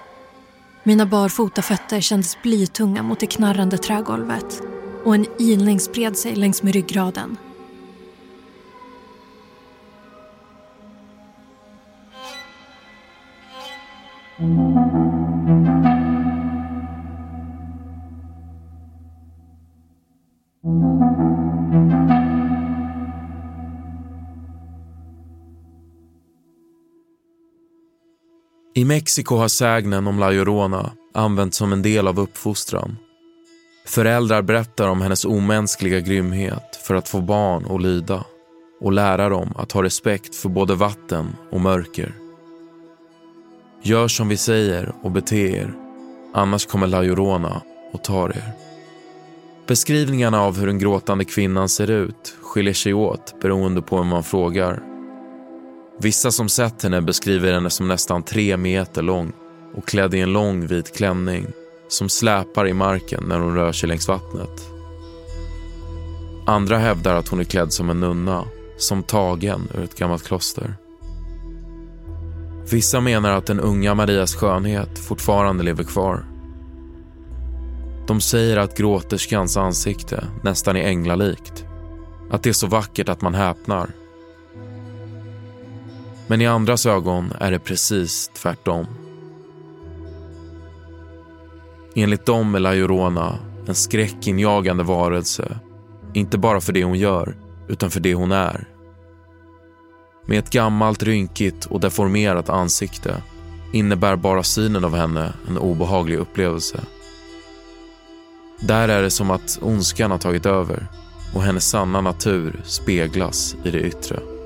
Mina 0.89 1.07
barfota 1.07 1.63
fötter 1.63 2.01
kändes 2.01 2.43
blytunga 2.43 3.03
mot 3.03 3.21
det 3.21 3.27
knarrande 3.27 3.79
trägolvet 3.79 4.63
och 5.05 5.15
en 5.15 5.27
ilning 5.39 5.81
spred 5.81 6.17
sig 6.17 6.37
längs 6.37 6.63
med 6.63 6.75
ryggraden. 6.75 7.37
I 28.79 28.85
Mexiko 28.85 29.37
har 29.37 29.49
sägnen 29.49 30.07
om 30.07 30.19
La 30.19 30.31
Llorona 30.31 30.93
använts 31.15 31.57
som 31.57 31.73
en 31.73 31.83
del 31.83 32.09
av 32.09 32.21
uppfostran. 32.21 32.97
Föräldrar 33.87 34.43
berättar 34.43 34.89
om 34.89 35.01
hennes 35.01 35.25
omänskliga 35.25 36.01
grymhet 36.01 36.77
för 36.87 36.95
att 36.95 37.09
få 37.09 37.21
barn 37.21 37.67
att 37.71 37.83
lyda 37.83 38.25
och 38.81 38.93
lära 38.93 39.29
dem 39.29 39.53
att 39.57 39.73
ha 39.73 39.83
respekt 39.83 40.35
för 40.35 40.49
både 40.49 40.75
vatten 40.75 41.37
och 41.51 41.61
mörker. 41.61 42.13
Gör 43.83 44.09
som 44.09 44.29
vi 44.29 44.37
säger 44.37 44.93
och 45.03 45.11
bete 45.11 45.57
er, 45.57 45.75
annars 46.35 46.67
kommer 46.67 46.87
La 46.87 47.03
Llorona 47.03 47.63
och 47.93 48.05
tar 48.05 48.29
er. 48.29 48.53
Beskrivningarna 49.67 50.43
av 50.43 50.59
hur 50.59 50.67
den 50.67 50.79
gråtande 50.79 51.25
kvinnan 51.25 51.69
ser 51.69 51.91
ut 51.91 52.37
skiljer 52.43 52.75
sig 52.75 52.95
åt 52.95 53.41
beroende 53.41 53.83
på 53.83 53.97
vem 53.97 54.07
man 54.07 54.25
frågar. 54.25 54.88
Vissa 56.01 56.31
som 56.31 56.49
sett 56.49 56.83
henne 56.83 57.03
beskriver 57.03 57.53
henne 57.53 57.71
som 57.71 57.89
nästan 57.89 58.23
tre 58.23 58.57
meter 58.57 59.03
lång 59.03 59.33
och 59.75 59.89
klädd 59.89 60.15
i 60.15 60.21
en 60.21 60.33
lång 60.33 60.67
vit 60.67 60.97
klänning 60.97 61.47
som 61.89 62.09
släpar 62.09 62.69
i 62.69 62.73
marken 62.73 63.25
när 63.29 63.39
hon 63.39 63.55
rör 63.55 63.73
sig 63.73 63.89
längs 63.89 64.09
vattnet. 64.09 64.71
Andra 66.47 66.79
hävdar 66.79 67.15
att 67.15 67.29
hon 67.29 67.41
är 67.41 67.45
klädd 67.45 67.73
som 67.73 67.91
en 67.91 68.01
nunna, 68.01 68.45
som 68.77 69.03
tagen 69.03 69.69
ur 69.75 69.85
ett 69.85 69.99
gammalt 69.99 70.27
kloster. 70.27 70.75
Vissa 72.71 73.01
menar 73.01 73.31
att 73.31 73.47
den 73.47 73.61
unga 73.61 73.95
Marias 73.95 74.35
skönhet 74.35 74.99
fortfarande 74.99 75.65
lever 75.65 75.85
kvar. 75.85 76.25
De 78.07 78.21
säger 78.21 78.57
att 78.57 78.77
gråterskans 78.77 79.57
ansikte 79.57 80.25
nästan 80.43 80.77
är 80.77 80.83
änglalikt. 80.83 81.65
Att 82.31 82.43
det 82.43 82.49
är 82.49 82.53
så 82.53 82.67
vackert 82.67 83.09
att 83.09 83.21
man 83.21 83.35
häpnar. 83.35 83.91
Men 86.29 86.41
i 86.41 86.47
andras 86.47 86.87
ögon 86.87 87.33
är 87.41 87.51
det 87.51 87.59
precis 87.59 88.31
tvärtom. 88.35 88.87
Enligt 91.95 92.27
dem 92.27 92.55
är 92.55 92.59
La 92.59 92.73
Llorona 92.73 93.39
en 93.69 93.75
skräckinjagande 93.75 94.85
varelse. 94.85 95.59
Inte 96.15 96.39
bara 96.39 96.61
för 96.61 96.73
det 96.73 96.85
hon 96.85 96.99
gör, 96.99 97.37
utan 97.69 97.91
för 97.91 98.01
det 98.01 98.15
hon 98.15 98.33
är. 98.33 98.69
Med 100.27 100.39
ett 100.39 100.51
gammalt, 100.51 101.03
rynkigt 101.03 101.67
och 101.67 101.81
deformerat 101.81 102.49
ansikte 102.49 103.23
innebär 103.73 104.17
bara 104.17 104.43
synen 104.43 104.85
av 104.85 104.97
henne 104.97 105.33
en 105.49 105.59
obehaglig 105.59 106.19
upplevelse. 106.19 106.81
Där 108.61 108.89
är 108.89 109.03
det 109.03 109.11
som 109.11 109.31
att 109.31 109.59
ondskan 109.63 110.11
har 110.11 110.19
tagit 110.19 110.47
över 110.47 110.87
och 111.35 111.43
hennes 111.43 111.69
sanna 111.69 112.01
natur 112.01 112.61
speglas 112.65 113.57
i 113.65 113.71
det 113.71 113.81
yttre. 113.81 114.38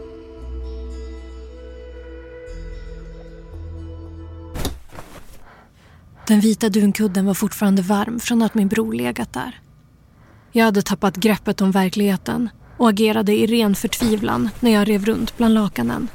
Den 6.26 6.40
vita 6.40 6.68
dunkudden 6.68 7.26
var 7.26 7.34
fortfarande 7.34 7.82
varm 7.82 8.20
från 8.20 8.42
att 8.42 8.54
min 8.54 8.68
bror 8.68 8.92
legat 8.92 9.32
där. 9.32 9.60
Jag 10.52 10.64
hade 10.64 10.82
tappat 10.82 11.16
greppet 11.16 11.60
om 11.60 11.70
verkligheten 11.70 12.48
och 12.76 12.88
agerade 12.88 13.36
i 13.36 13.46
ren 13.46 13.74
förtvivlan 13.74 14.48
när 14.60 14.70
jag 14.70 14.88
rev 14.88 15.04
runt 15.04 15.36
bland 15.36 15.54
lakanen. 15.54 16.08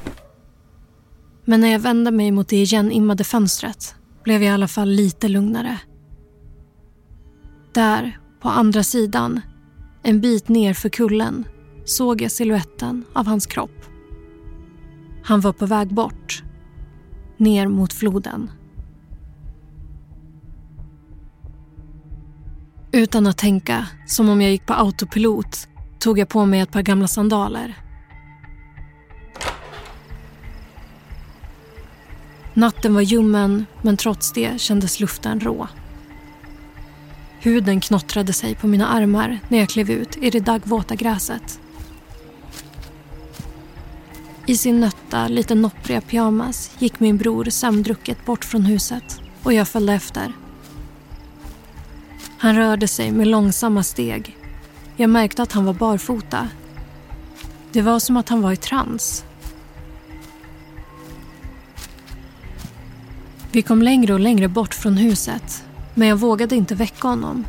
Men 1.45 1.61
när 1.61 1.71
jag 1.71 1.79
vände 1.79 2.11
mig 2.11 2.31
mot 2.31 2.47
det 2.47 2.61
igenimmade 2.61 3.23
fönstret 3.23 3.95
blev 4.23 4.43
jag 4.43 4.51
i 4.51 4.53
alla 4.53 4.67
fall 4.67 4.89
lite 4.89 5.27
lugnare. 5.27 5.79
Där, 7.73 8.19
på 8.41 8.49
andra 8.49 8.83
sidan, 8.83 9.41
en 10.03 10.21
bit 10.21 10.49
ner 10.49 10.73
för 10.73 10.89
kullen, 10.89 11.47
såg 11.85 12.21
jag 12.21 12.31
siluetten 12.31 13.03
av 13.13 13.27
hans 13.27 13.45
kropp. 13.45 13.85
Han 15.23 15.41
var 15.41 15.53
på 15.53 15.65
väg 15.65 15.93
bort, 15.93 16.43
ner 17.37 17.67
mot 17.67 17.93
floden. 17.93 18.51
Utan 22.97 23.27
att 23.27 23.37
tänka, 23.37 23.87
som 24.05 24.29
om 24.29 24.41
jag 24.41 24.51
gick 24.51 24.65
på 24.65 24.73
autopilot, 24.73 25.67
tog 25.99 26.19
jag 26.19 26.29
på 26.29 26.45
mig 26.45 26.59
ett 26.59 26.71
par 26.71 26.81
gamla 26.81 27.07
sandaler. 27.07 27.75
Natten 32.53 32.93
var 32.93 33.01
ljummen, 33.01 33.65
men 33.81 33.97
trots 33.97 34.31
det 34.31 34.61
kändes 34.61 34.99
luften 34.99 35.39
rå. 35.39 35.67
Huden 37.39 37.81
knottrade 37.81 38.33
sig 38.33 38.55
på 38.55 38.67
mina 38.67 38.87
armar 38.87 39.39
när 39.49 39.57
jag 39.57 39.69
klev 39.69 39.91
ut 39.91 40.17
i 40.17 40.29
det 40.29 40.39
daggvåta 40.39 40.95
gräset. 40.95 41.59
I 44.45 44.57
sin 44.57 44.79
nötta, 44.79 45.27
lite 45.27 45.55
noppriga 45.55 46.01
pyjamas 46.01 46.71
gick 46.79 46.99
min 46.99 47.17
bror 47.17 47.45
sömndrucket 47.45 48.25
bort 48.25 48.45
från 48.45 48.61
huset 48.61 49.21
och 49.43 49.53
jag 49.53 49.67
följde 49.67 49.93
efter. 49.93 50.33
Han 52.39 52.55
rörde 52.55 52.87
sig 52.87 53.11
med 53.11 53.27
långsamma 53.27 53.83
steg. 53.83 54.37
Jag 54.95 55.09
märkte 55.09 55.43
att 55.43 55.51
han 55.51 55.65
var 55.65 55.73
barfota. 55.73 56.47
Det 57.71 57.81
var 57.81 57.99
som 57.99 58.17
att 58.17 58.29
han 58.29 58.41
var 58.41 58.51
i 58.51 58.57
trans. 58.57 59.23
Vi 63.51 63.61
kom 63.61 63.81
längre 63.81 64.13
och 64.13 64.19
längre 64.19 64.47
bort 64.47 64.73
från 64.73 64.97
huset 64.97 65.63
men 65.93 66.07
jag 66.07 66.15
vågade 66.15 66.55
inte 66.55 66.75
väcka 66.75 67.07
honom. 67.07 67.45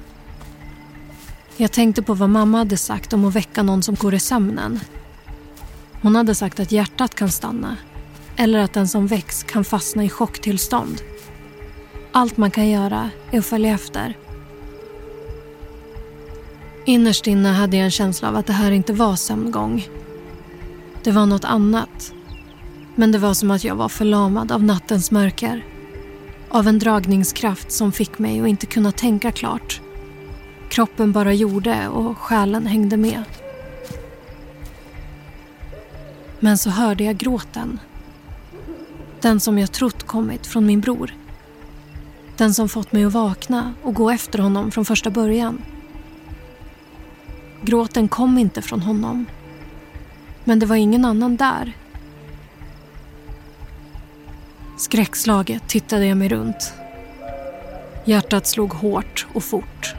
Jag 1.57 1.72
tänkte 1.72 2.03
på 2.03 2.14
vad 2.14 2.31
mamma 2.31 2.59
hade 2.59 2.77
sagt 2.77 3.12
om 3.12 3.24
att 3.24 3.37
väcka 3.37 3.62
någon 3.62 3.83
som 3.83 3.94
går 3.94 4.14
i 4.14 4.20
sömnen. 4.20 4.81
Hon 6.03 6.16
hade 6.16 6.35
sagt 6.35 6.61
att 6.61 6.72
hjärtat 6.72 7.14
kan 7.14 7.31
stanna 7.31 7.77
eller 8.37 8.59
att 8.59 8.72
den 8.72 8.88
som 8.88 9.07
väcks 9.07 9.42
kan 9.42 9.64
fastna 9.64 10.05
i 10.05 10.09
chocktillstånd. 10.09 11.01
Allt 12.12 12.37
man 12.37 12.51
kan 12.51 12.68
göra 12.68 13.11
är 13.31 13.38
att 13.38 13.46
följa 13.46 13.74
efter 13.74 14.16
Innerst 16.88 17.27
inne 17.27 17.48
hade 17.48 17.77
jag 17.77 17.85
en 17.85 17.90
känsla 17.90 18.29
av 18.29 18.37
att 18.37 18.46
det 18.46 18.53
här 18.53 18.70
inte 18.70 18.92
var 18.92 19.16
sömngång. 19.16 19.88
Det 21.03 21.11
var 21.11 21.27
något 21.27 21.44
annat. 21.44 22.12
Men 22.94 23.12
det 23.12 23.18
var 23.18 23.35
som 23.35 23.51
att 23.51 23.64
jag 23.64 23.74
var 23.74 23.88
förlamad 23.88 24.53
av 24.53 24.62
nattens 24.62 25.11
mörker. 25.11 25.64
Av 26.48 26.68
en 26.68 26.79
dragningskraft 26.79 27.72
som 27.72 27.92
fick 27.92 28.18
mig 28.18 28.40
att 28.40 28.48
inte 28.48 28.66
kunna 28.66 28.92
tänka 28.92 29.33
klart. 29.33 29.81
Kroppen 30.68 31.12
bara 31.12 31.33
gjorde 31.33 31.88
och 31.88 32.18
själen 32.18 32.66
hängde 32.66 32.96
med. 32.96 33.22
Men 36.40 36.59
så 36.59 36.70
hörde 36.70 37.05
jag 37.05 37.16
gråten. 37.16 37.81
Den 39.20 39.40
som 39.40 39.59
jag 39.59 39.72
trott 39.72 40.03
kommit 40.03 40.46
från 40.46 40.66
min 40.66 40.81
bror. 40.81 41.14
Den 42.37 42.55
som 42.55 42.68
fått 42.68 42.92
mig 42.92 43.05
att 43.05 43.12
vakna 43.12 43.74
och 43.83 43.94
gå 43.94 44.11
efter 44.11 44.38
honom 44.38 44.70
från 44.70 44.85
första 44.85 45.11
början. 45.11 45.62
Gråten 47.62 48.09
kom 48.09 48.38
inte 48.38 48.62
från 48.62 48.81
honom. 48.81 49.27
Men 50.44 50.59
det 50.59 50.66
var 50.66 50.77
ingen 50.77 51.05
annan 51.05 51.37
där. 51.37 51.77
Skräckslaget 54.79 55.68
tittade 55.68 56.07
jag 56.07 56.16
mig 56.16 56.29
runt. 56.29 56.73
Hjärtat 58.05 58.47
slog 58.47 58.73
hårt 58.73 59.27
och 59.33 59.44
fort. 59.44 59.94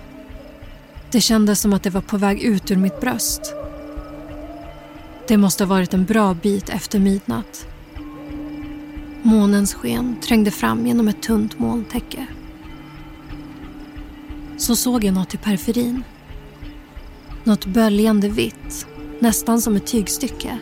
Det 1.12 1.22
kändes 1.22 1.62
som 1.62 1.74
att 1.74 1.84
det 1.84 1.90
var 1.90 2.02
på 2.02 2.18
väg 2.18 2.42
ut 2.42 2.72
ur 2.72 2.76
mitt 2.76 3.02
bröst. 3.02 3.42
Det 5.28 5.38
måste 5.38 5.64
ha 5.64 5.70
varit 5.70 5.94
en 5.94 6.06
bra 6.06 6.34
bit 6.34 6.70
efter 6.70 7.00
midnatt. 7.00 7.68
Månens 9.22 9.74
sken 9.74 10.16
trängde 10.22 10.52
fram 10.52 10.88
genom 10.88 11.08
ett 11.08 11.22
tunt 11.22 11.60
molntäcke. 11.60 12.26
Så 14.58 14.76
såg 14.76 15.04
jag 15.04 15.14
något 15.14 15.34
i 15.34 15.38
periferin. 15.38 16.04
Något 17.50 17.66
böljande 17.66 18.30
vitt, 18.30 18.88
nästan 19.20 19.62
som 19.62 19.76
ett 19.76 19.86
tygstycke. 19.86 20.60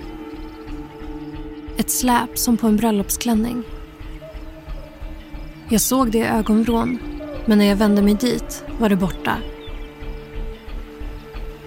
Ett 1.78 1.90
släp 1.90 2.38
som 2.38 2.58
på 2.58 2.68
en 2.68 2.78
bröllopsklänning. 2.78 3.64
Jag 5.70 5.82
såg 5.82 6.12
det 6.12 6.18
i 6.18 6.26
ögonvrån, 6.26 7.00
men 7.46 7.58
när 7.58 7.66
jag 7.66 7.76
vände 7.76 8.02
mig 8.02 8.14
dit 8.14 8.64
var 8.80 8.90
det 8.90 8.96
borta. 8.96 9.38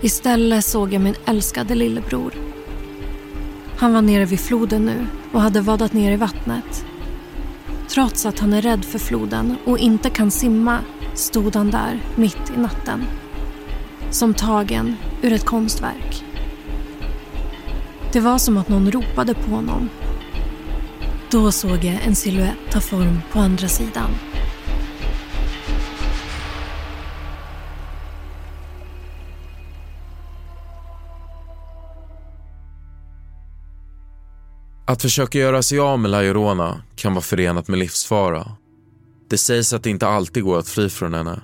Istället 0.00 0.64
såg 0.64 0.92
jag 0.92 1.02
min 1.02 1.14
älskade 1.26 1.74
lillebror. 1.74 2.35
Han 3.76 3.92
var 3.92 4.02
nere 4.02 4.24
vid 4.24 4.40
floden 4.40 4.85
nu 4.85 5.06
och 5.33 5.40
hade 5.40 5.61
vadat 5.61 5.92
ner 5.92 6.12
i 6.12 6.16
vattnet. 6.16 6.85
Trots 7.88 8.26
att 8.26 8.38
han 8.38 8.52
är 8.52 8.62
rädd 8.62 8.85
för 8.85 8.98
floden 8.98 9.56
och 9.64 9.78
inte 9.78 10.11
kan 10.11 10.30
simma 10.30 10.78
stod 11.14 11.56
han 11.56 11.70
där 11.70 12.00
mitt 12.16 12.52
i 12.56 12.61
natten. 12.61 13.00
Som 14.10 14.34
tagen 14.34 14.96
ur 15.22 15.32
ett 15.32 15.44
konstverk. 15.44 16.24
Det 18.12 18.20
var 18.20 18.38
som 18.38 18.56
att 18.56 18.68
någon 18.68 18.90
ropade 18.90 19.34
på 19.34 19.50
honom. 19.50 19.88
Då 21.30 21.52
såg 21.52 21.84
jag 21.84 21.98
en 22.06 22.14
siluett 22.14 22.56
ta 22.70 22.80
form 22.80 23.20
på 23.32 23.38
andra 23.38 23.68
sidan. 23.68 24.10
Att 34.86 35.02
försöka 35.02 35.38
göra 35.38 35.62
sig 35.62 35.78
av 35.78 35.98
med 35.98 36.10
Lajorona 36.10 36.82
kan 36.96 37.14
vara 37.14 37.22
förenat 37.22 37.68
med 37.68 37.78
livsfara. 37.78 38.46
Det 39.28 39.38
sägs 39.38 39.72
att 39.72 39.82
det 39.82 39.90
inte 39.90 40.08
alltid 40.08 40.44
går 40.44 40.58
att 40.58 40.68
fly 40.68 40.88
från 40.88 41.14
henne. 41.14 41.40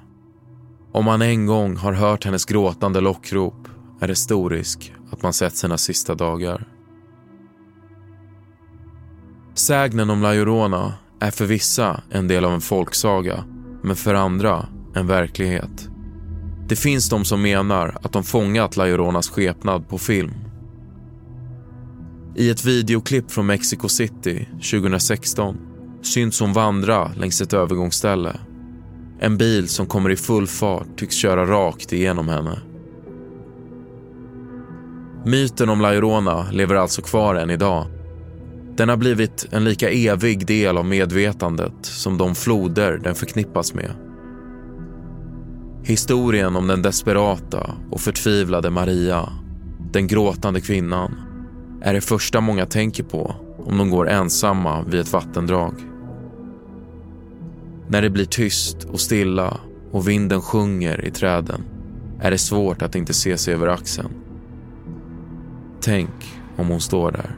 Om 0.96 1.04
man 1.04 1.22
en 1.22 1.46
gång 1.46 1.76
har 1.76 1.92
hört 1.92 2.24
hennes 2.24 2.44
gråtande 2.44 3.00
lockrop 3.00 3.68
är 4.00 4.08
det 4.08 4.14
stor 4.14 4.50
risk 4.50 4.92
att 5.10 5.22
man 5.22 5.32
sett 5.32 5.56
sina 5.56 5.78
sista 5.78 6.14
dagar. 6.14 6.68
Sägnen 9.54 10.10
om 10.10 10.22
La 10.22 10.32
Llorona 10.32 10.94
är 11.20 11.30
för 11.30 11.46
vissa 11.46 12.02
en 12.10 12.28
del 12.28 12.44
av 12.44 12.52
en 12.52 12.60
folksaga, 12.60 13.44
men 13.82 13.96
för 13.96 14.14
andra 14.14 14.68
en 14.94 15.06
verklighet. 15.06 15.88
Det 16.68 16.76
finns 16.76 17.08
de 17.08 17.24
som 17.24 17.42
menar 17.42 17.98
att 18.02 18.12
de 18.12 18.24
fångat 18.24 18.76
La 18.76 18.84
Lloronas 18.86 19.28
skepnad 19.28 19.88
på 19.88 19.98
film. 19.98 20.34
I 22.36 22.50
ett 22.50 22.64
videoklipp 22.64 23.30
från 23.30 23.46
Mexico 23.46 23.88
City 23.88 24.48
2016 24.52 25.58
syns 26.02 26.40
hon 26.40 26.52
vandra 26.52 27.12
längs 27.16 27.40
ett 27.40 27.52
övergångsställe. 27.52 28.40
En 29.20 29.36
bil 29.36 29.68
som 29.68 29.86
kommer 29.86 30.10
i 30.10 30.16
full 30.16 30.46
fart 30.46 30.86
tycks 30.96 31.14
köra 31.16 31.46
rakt 31.46 31.92
igenom 31.92 32.28
henne. 32.28 32.58
Myten 35.24 35.68
om 35.68 35.80
La 35.80 35.92
Llorona 35.92 36.50
lever 36.52 36.74
alltså 36.74 37.02
kvar 37.02 37.34
än 37.34 37.50
idag. 37.50 37.86
Den 38.76 38.88
har 38.88 38.96
blivit 38.96 39.48
en 39.50 39.64
lika 39.64 39.90
evig 39.90 40.46
del 40.46 40.78
av 40.78 40.84
medvetandet 40.84 41.74
som 41.82 42.18
de 42.18 42.34
floder 42.34 42.98
den 42.98 43.14
förknippas 43.14 43.74
med. 43.74 43.90
Historien 45.84 46.56
om 46.56 46.66
den 46.66 46.82
desperata 46.82 47.70
och 47.90 48.00
förtvivlade 48.00 48.70
Maria, 48.70 49.28
den 49.92 50.06
gråtande 50.06 50.60
kvinnan, 50.60 51.14
är 51.82 51.94
det 51.94 52.00
första 52.00 52.40
många 52.40 52.66
tänker 52.66 53.04
på 53.04 53.34
om 53.58 53.78
de 53.78 53.90
går 53.90 54.08
ensamma 54.08 54.82
vid 54.82 55.00
ett 55.00 55.12
vattendrag. 55.12 55.74
När 57.88 58.02
det 58.02 58.10
blir 58.10 58.24
tyst 58.24 58.84
och 58.84 59.00
stilla 59.00 59.60
och 59.92 60.08
vinden 60.08 60.42
sjunger 60.42 61.04
i 61.04 61.10
träden 61.10 61.64
är 62.20 62.30
det 62.30 62.38
svårt 62.38 62.82
att 62.82 62.94
inte 62.94 63.14
se 63.14 63.38
sig 63.38 63.54
över 63.54 63.66
axeln. 63.66 64.10
Tänk 65.80 66.10
om 66.56 66.68
hon 66.68 66.80
står 66.80 67.12
där. 67.12 67.36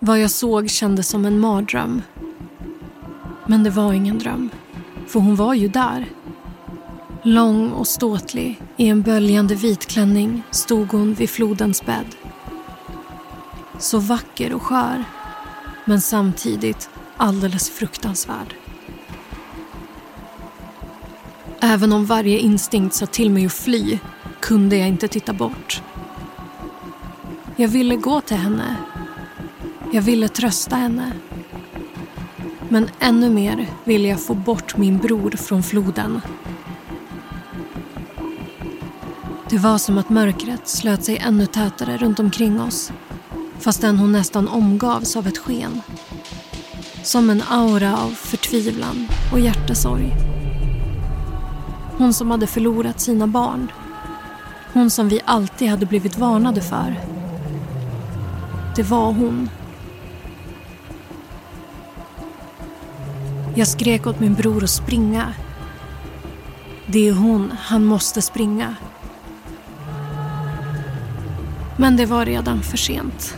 Vad 0.00 0.20
jag 0.20 0.30
såg 0.30 0.70
kändes 0.70 1.08
som 1.08 1.24
en 1.24 1.40
mardröm. 1.40 2.02
Men 3.46 3.62
det 3.62 3.70
var 3.70 3.92
ingen 3.92 4.18
dröm, 4.18 4.50
för 5.06 5.20
hon 5.20 5.36
var 5.36 5.54
ju 5.54 5.68
där. 5.68 6.06
Lång 7.22 7.70
och 7.70 7.86
ståtlig, 7.86 8.62
i 8.76 8.88
en 8.88 9.02
böljande 9.02 9.54
vitklänning 9.54 10.42
stod 10.50 10.88
hon 10.88 11.14
vid 11.14 11.30
flodens 11.30 11.86
bädd. 11.86 12.14
Så 13.78 13.98
vacker 13.98 14.54
och 14.54 14.62
skör, 14.62 15.04
men 15.88 16.00
samtidigt 16.00 16.90
alldeles 17.16 17.70
fruktansvärd. 17.70 18.54
Även 21.60 21.92
om 21.92 22.06
varje 22.06 22.38
instinkt 22.38 22.94
sa 22.94 23.06
till 23.06 23.30
mig 23.30 23.46
att 23.46 23.52
fly 23.52 23.98
kunde 24.40 24.76
jag 24.76 24.88
inte 24.88 25.08
titta 25.08 25.32
bort. 25.32 25.82
Jag 27.56 27.68
ville 27.68 27.96
gå 27.96 28.20
till 28.20 28.36
henne. 28.36 28.76
Jag 29.92 30.02
ville 30.02 30.28
trösta 30.28 30.76
henne. 30.76 31.12
Men 32.68 32.88
ännu 32.98 33.30
mer 33.30 33.66
ville 33.84 34.08
jag 34.08 34.20
få 34.20 34.34
bort 34.34 34.76
min 34.76 34.98
bror 34.98 35.30
från 35.30 35.62
floden. 35.62 36.20
Det 39.50 39.58
var 39.58 39.78
som 39.78 39.98
att 39.98 40.10
mörkret 40.10 40.68
slöt 40.68 41.04
sig 41.04 41.18
ännu 41.18 41.46
tätare 41.46 41.96
runt 41.96 42.20
omkring 42.20 42.60
oss 42.60 42.92
fastän 43.58 43.98
hon 43.98 44.12
nästan 44.12 44.48
omgavs 44.48 45.16
av 45.16 45.26
ett 45.26 45.38
sken. 45.38 45.80
Som 47.02 47.30
en 47.30 47.42
aura 47.48 47.96
av 47.96 48.10
förtvivlan 48.10 49.08
och 49.32 49.40
hjärtesorg. 49.40 50.12
Hon 51.98 52.14
som 52.14 52.30
hade 52.30 52.46
förlorat 52.46 53.00
sina 53.00 53.26
barn. 53.26 53.72
Hon 54.72 54.90
som 54.90 55.08
vi 55.08 55.20
alltid 55.24 55.68
hade 55.68 55.86
blivit 55.86 56.18
varnade 56.18 56.60
för. 56.60 57.00
Det 58.76 58.82
var 58.82 59.12
hon. 59.12 59.50
Jag 63.54 63.68
skrek 63.68 64.06
åt 64.06 64.20
min 64.20 64.34
bror 64.34 64.64
att 64.64 64.70
springa. 64.70 65.34
Det 66.86 67.08
är 67.08 67.12
hon, 67.12 67.52
han 67.60 67.84
måste 67.84 68.22
springa. 68.22 68.76
Men 71.76 71.96
det 71.96 72.06
var 72.06 72.26
redan 72.26 72.62
för 72.62 72.76
sent. 72.76 73.36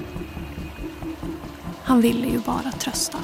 Han 1.90 2.00
ville 2.00 2.26
ju 2.26 2.38
bara 2.38 2.72
trösta. 2.72 3.18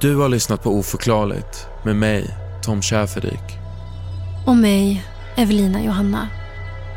Du 0.00 0.16
har 0.16 0.28
lyssnat 0.28 0.62
på 0.62 0.70
Oförklarligt 0.70 1.68
med 1.84 1.96
mig, 1.96 2.36
Tom 2.62 2.82
Schäferdik. 2.82 3.58
Och 4.46 4.56
mig, 4.56 5.04
Evelina 5.36 5.82
Johanna. 5.82 6.28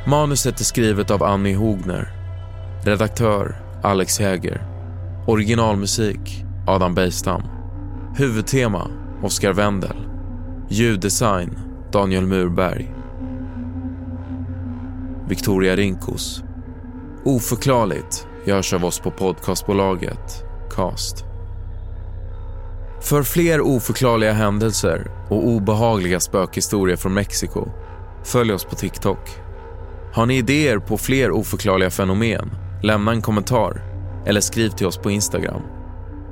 Manuset 0.07 0.59
är 0.59 0.63
skrivet 0.63 1.11
av 1.11 1.23
Annie 1.23 1.55
Hogner. 1.55 2.11
Redaktör 2.83 3.55
Alex 3.83 4.19
Häger. 4.19 4.67
Originalmusik 5.27 6.45
Adam 6.67 6.95
Bejstam. 6.95 7.41
Huvudtema 8.17 8.87
Oscar 9.23 9.53
Wendel. 9.53 10.07
Ljuddesign 10.69 11.59
Daniel 11.91 12.25
Murberg. 12.25 12.93
Victoria 15.27 15.75
Rinkos. 15.75 16.43
Oförklarligt 17.25 18.27
görs 18.45 18.73
av 18.73 18.85
oss 18.85 18.99
på 18.99 19.11
podcastbolaget 19.11 20.43
Cast. 20.75 21.32
För 23.03 23.23
fler 23.23 23.61
oförklarliga 23.61 24.33
händelser 24.33 25.11
och 25.29 25.47
obehagliga 25.47 26.19
spökhistorier 26.19 26.95
från 26.97 27.13
Mexiko, 27.13 27.67
följ 28.23 28.53
oss 28.53 28.65
på 28.65 28.75
TikTok. 28.75 29.29
Har 30.13 30.25
ni 30.25 30.37
idéer 30.37 30.79
på 30.79 30.97
fler 30.97 31.31
oförklarliga 31.31 31.89
fenomen? 31.89 32.49
Lämna 32.83 33.11
en 33.11 33.21
kommentar 33.21 33.81
eller 34.25 34.41
skriv 34.41 34.69
till 34.69 34.87
oss 34.87 34.97
på 34.97 35.11
Instagram. 35.11 35.61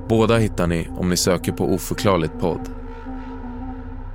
Båda 0.10 0.38
hittar 0.38 0.68
ni 0.68 0.88
om 0.98 1.10
ni 1.10 1.18
söker 1.18 1.52
på 1.52 1.74
Oförklarligt 1.74 2.40
podd. 2.40 2.70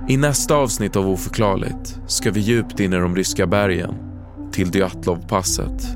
I 0.09 0.17
nästa 0.17 0.55
avsnitt 0.55 0.95
av 0.95 1.09
Oförklarligt 1.09 1.99
ska 2.07 2.31
vi 2.31 2.39
djupt 2.39 2.79
in 2.79 2.93
i 2.93 2.97
de 2.97 3.15
ryska 3.15 3.47
bergen, 3.47 3.95
till 4.51 4.71
Dyatlovpasset. 4.71 5.87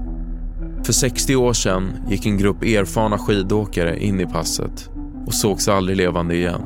För 0.83 0.93
60 0.93 1.35
år 1.35 1.53
sedan 1.53 1.93
gick 2.09 2.25
en 2.25 2.37
grupp 2.37 2.63
erfarna 2.63 3.17
skidåkare 3.17 3.99
in 3.99 4.19
i 4.19 4.25
passet 4.25 4.91
och 5.25 5.33
sågs 5.33 5.67
aldrig 5.67 5.97
levande 5.97 6.35
igen. 6.35 6.61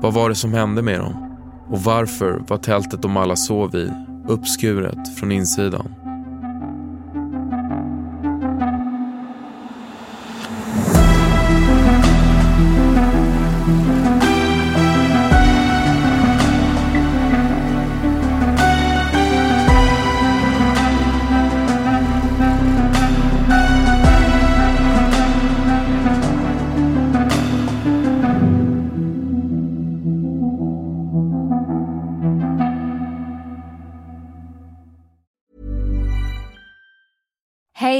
Vad 0.00 0.14
var 0.14 0.28
det 0.28 0.34
som 0.34 0.52
hände 0.52 0.82
med 0.82 1.00
dem? 1.00 1.36
Och 1.68 1.80
varför 1.80 2.42
var 2.48 2.58
tältet 2.58 3.02
de 3.02 3.16
alla 3.16 3.36
sov 3.36 3.76
i 3.76 3.90
uppskuret 4.28 5.18
från 5.18 5.32
insidan? 5.32 5.94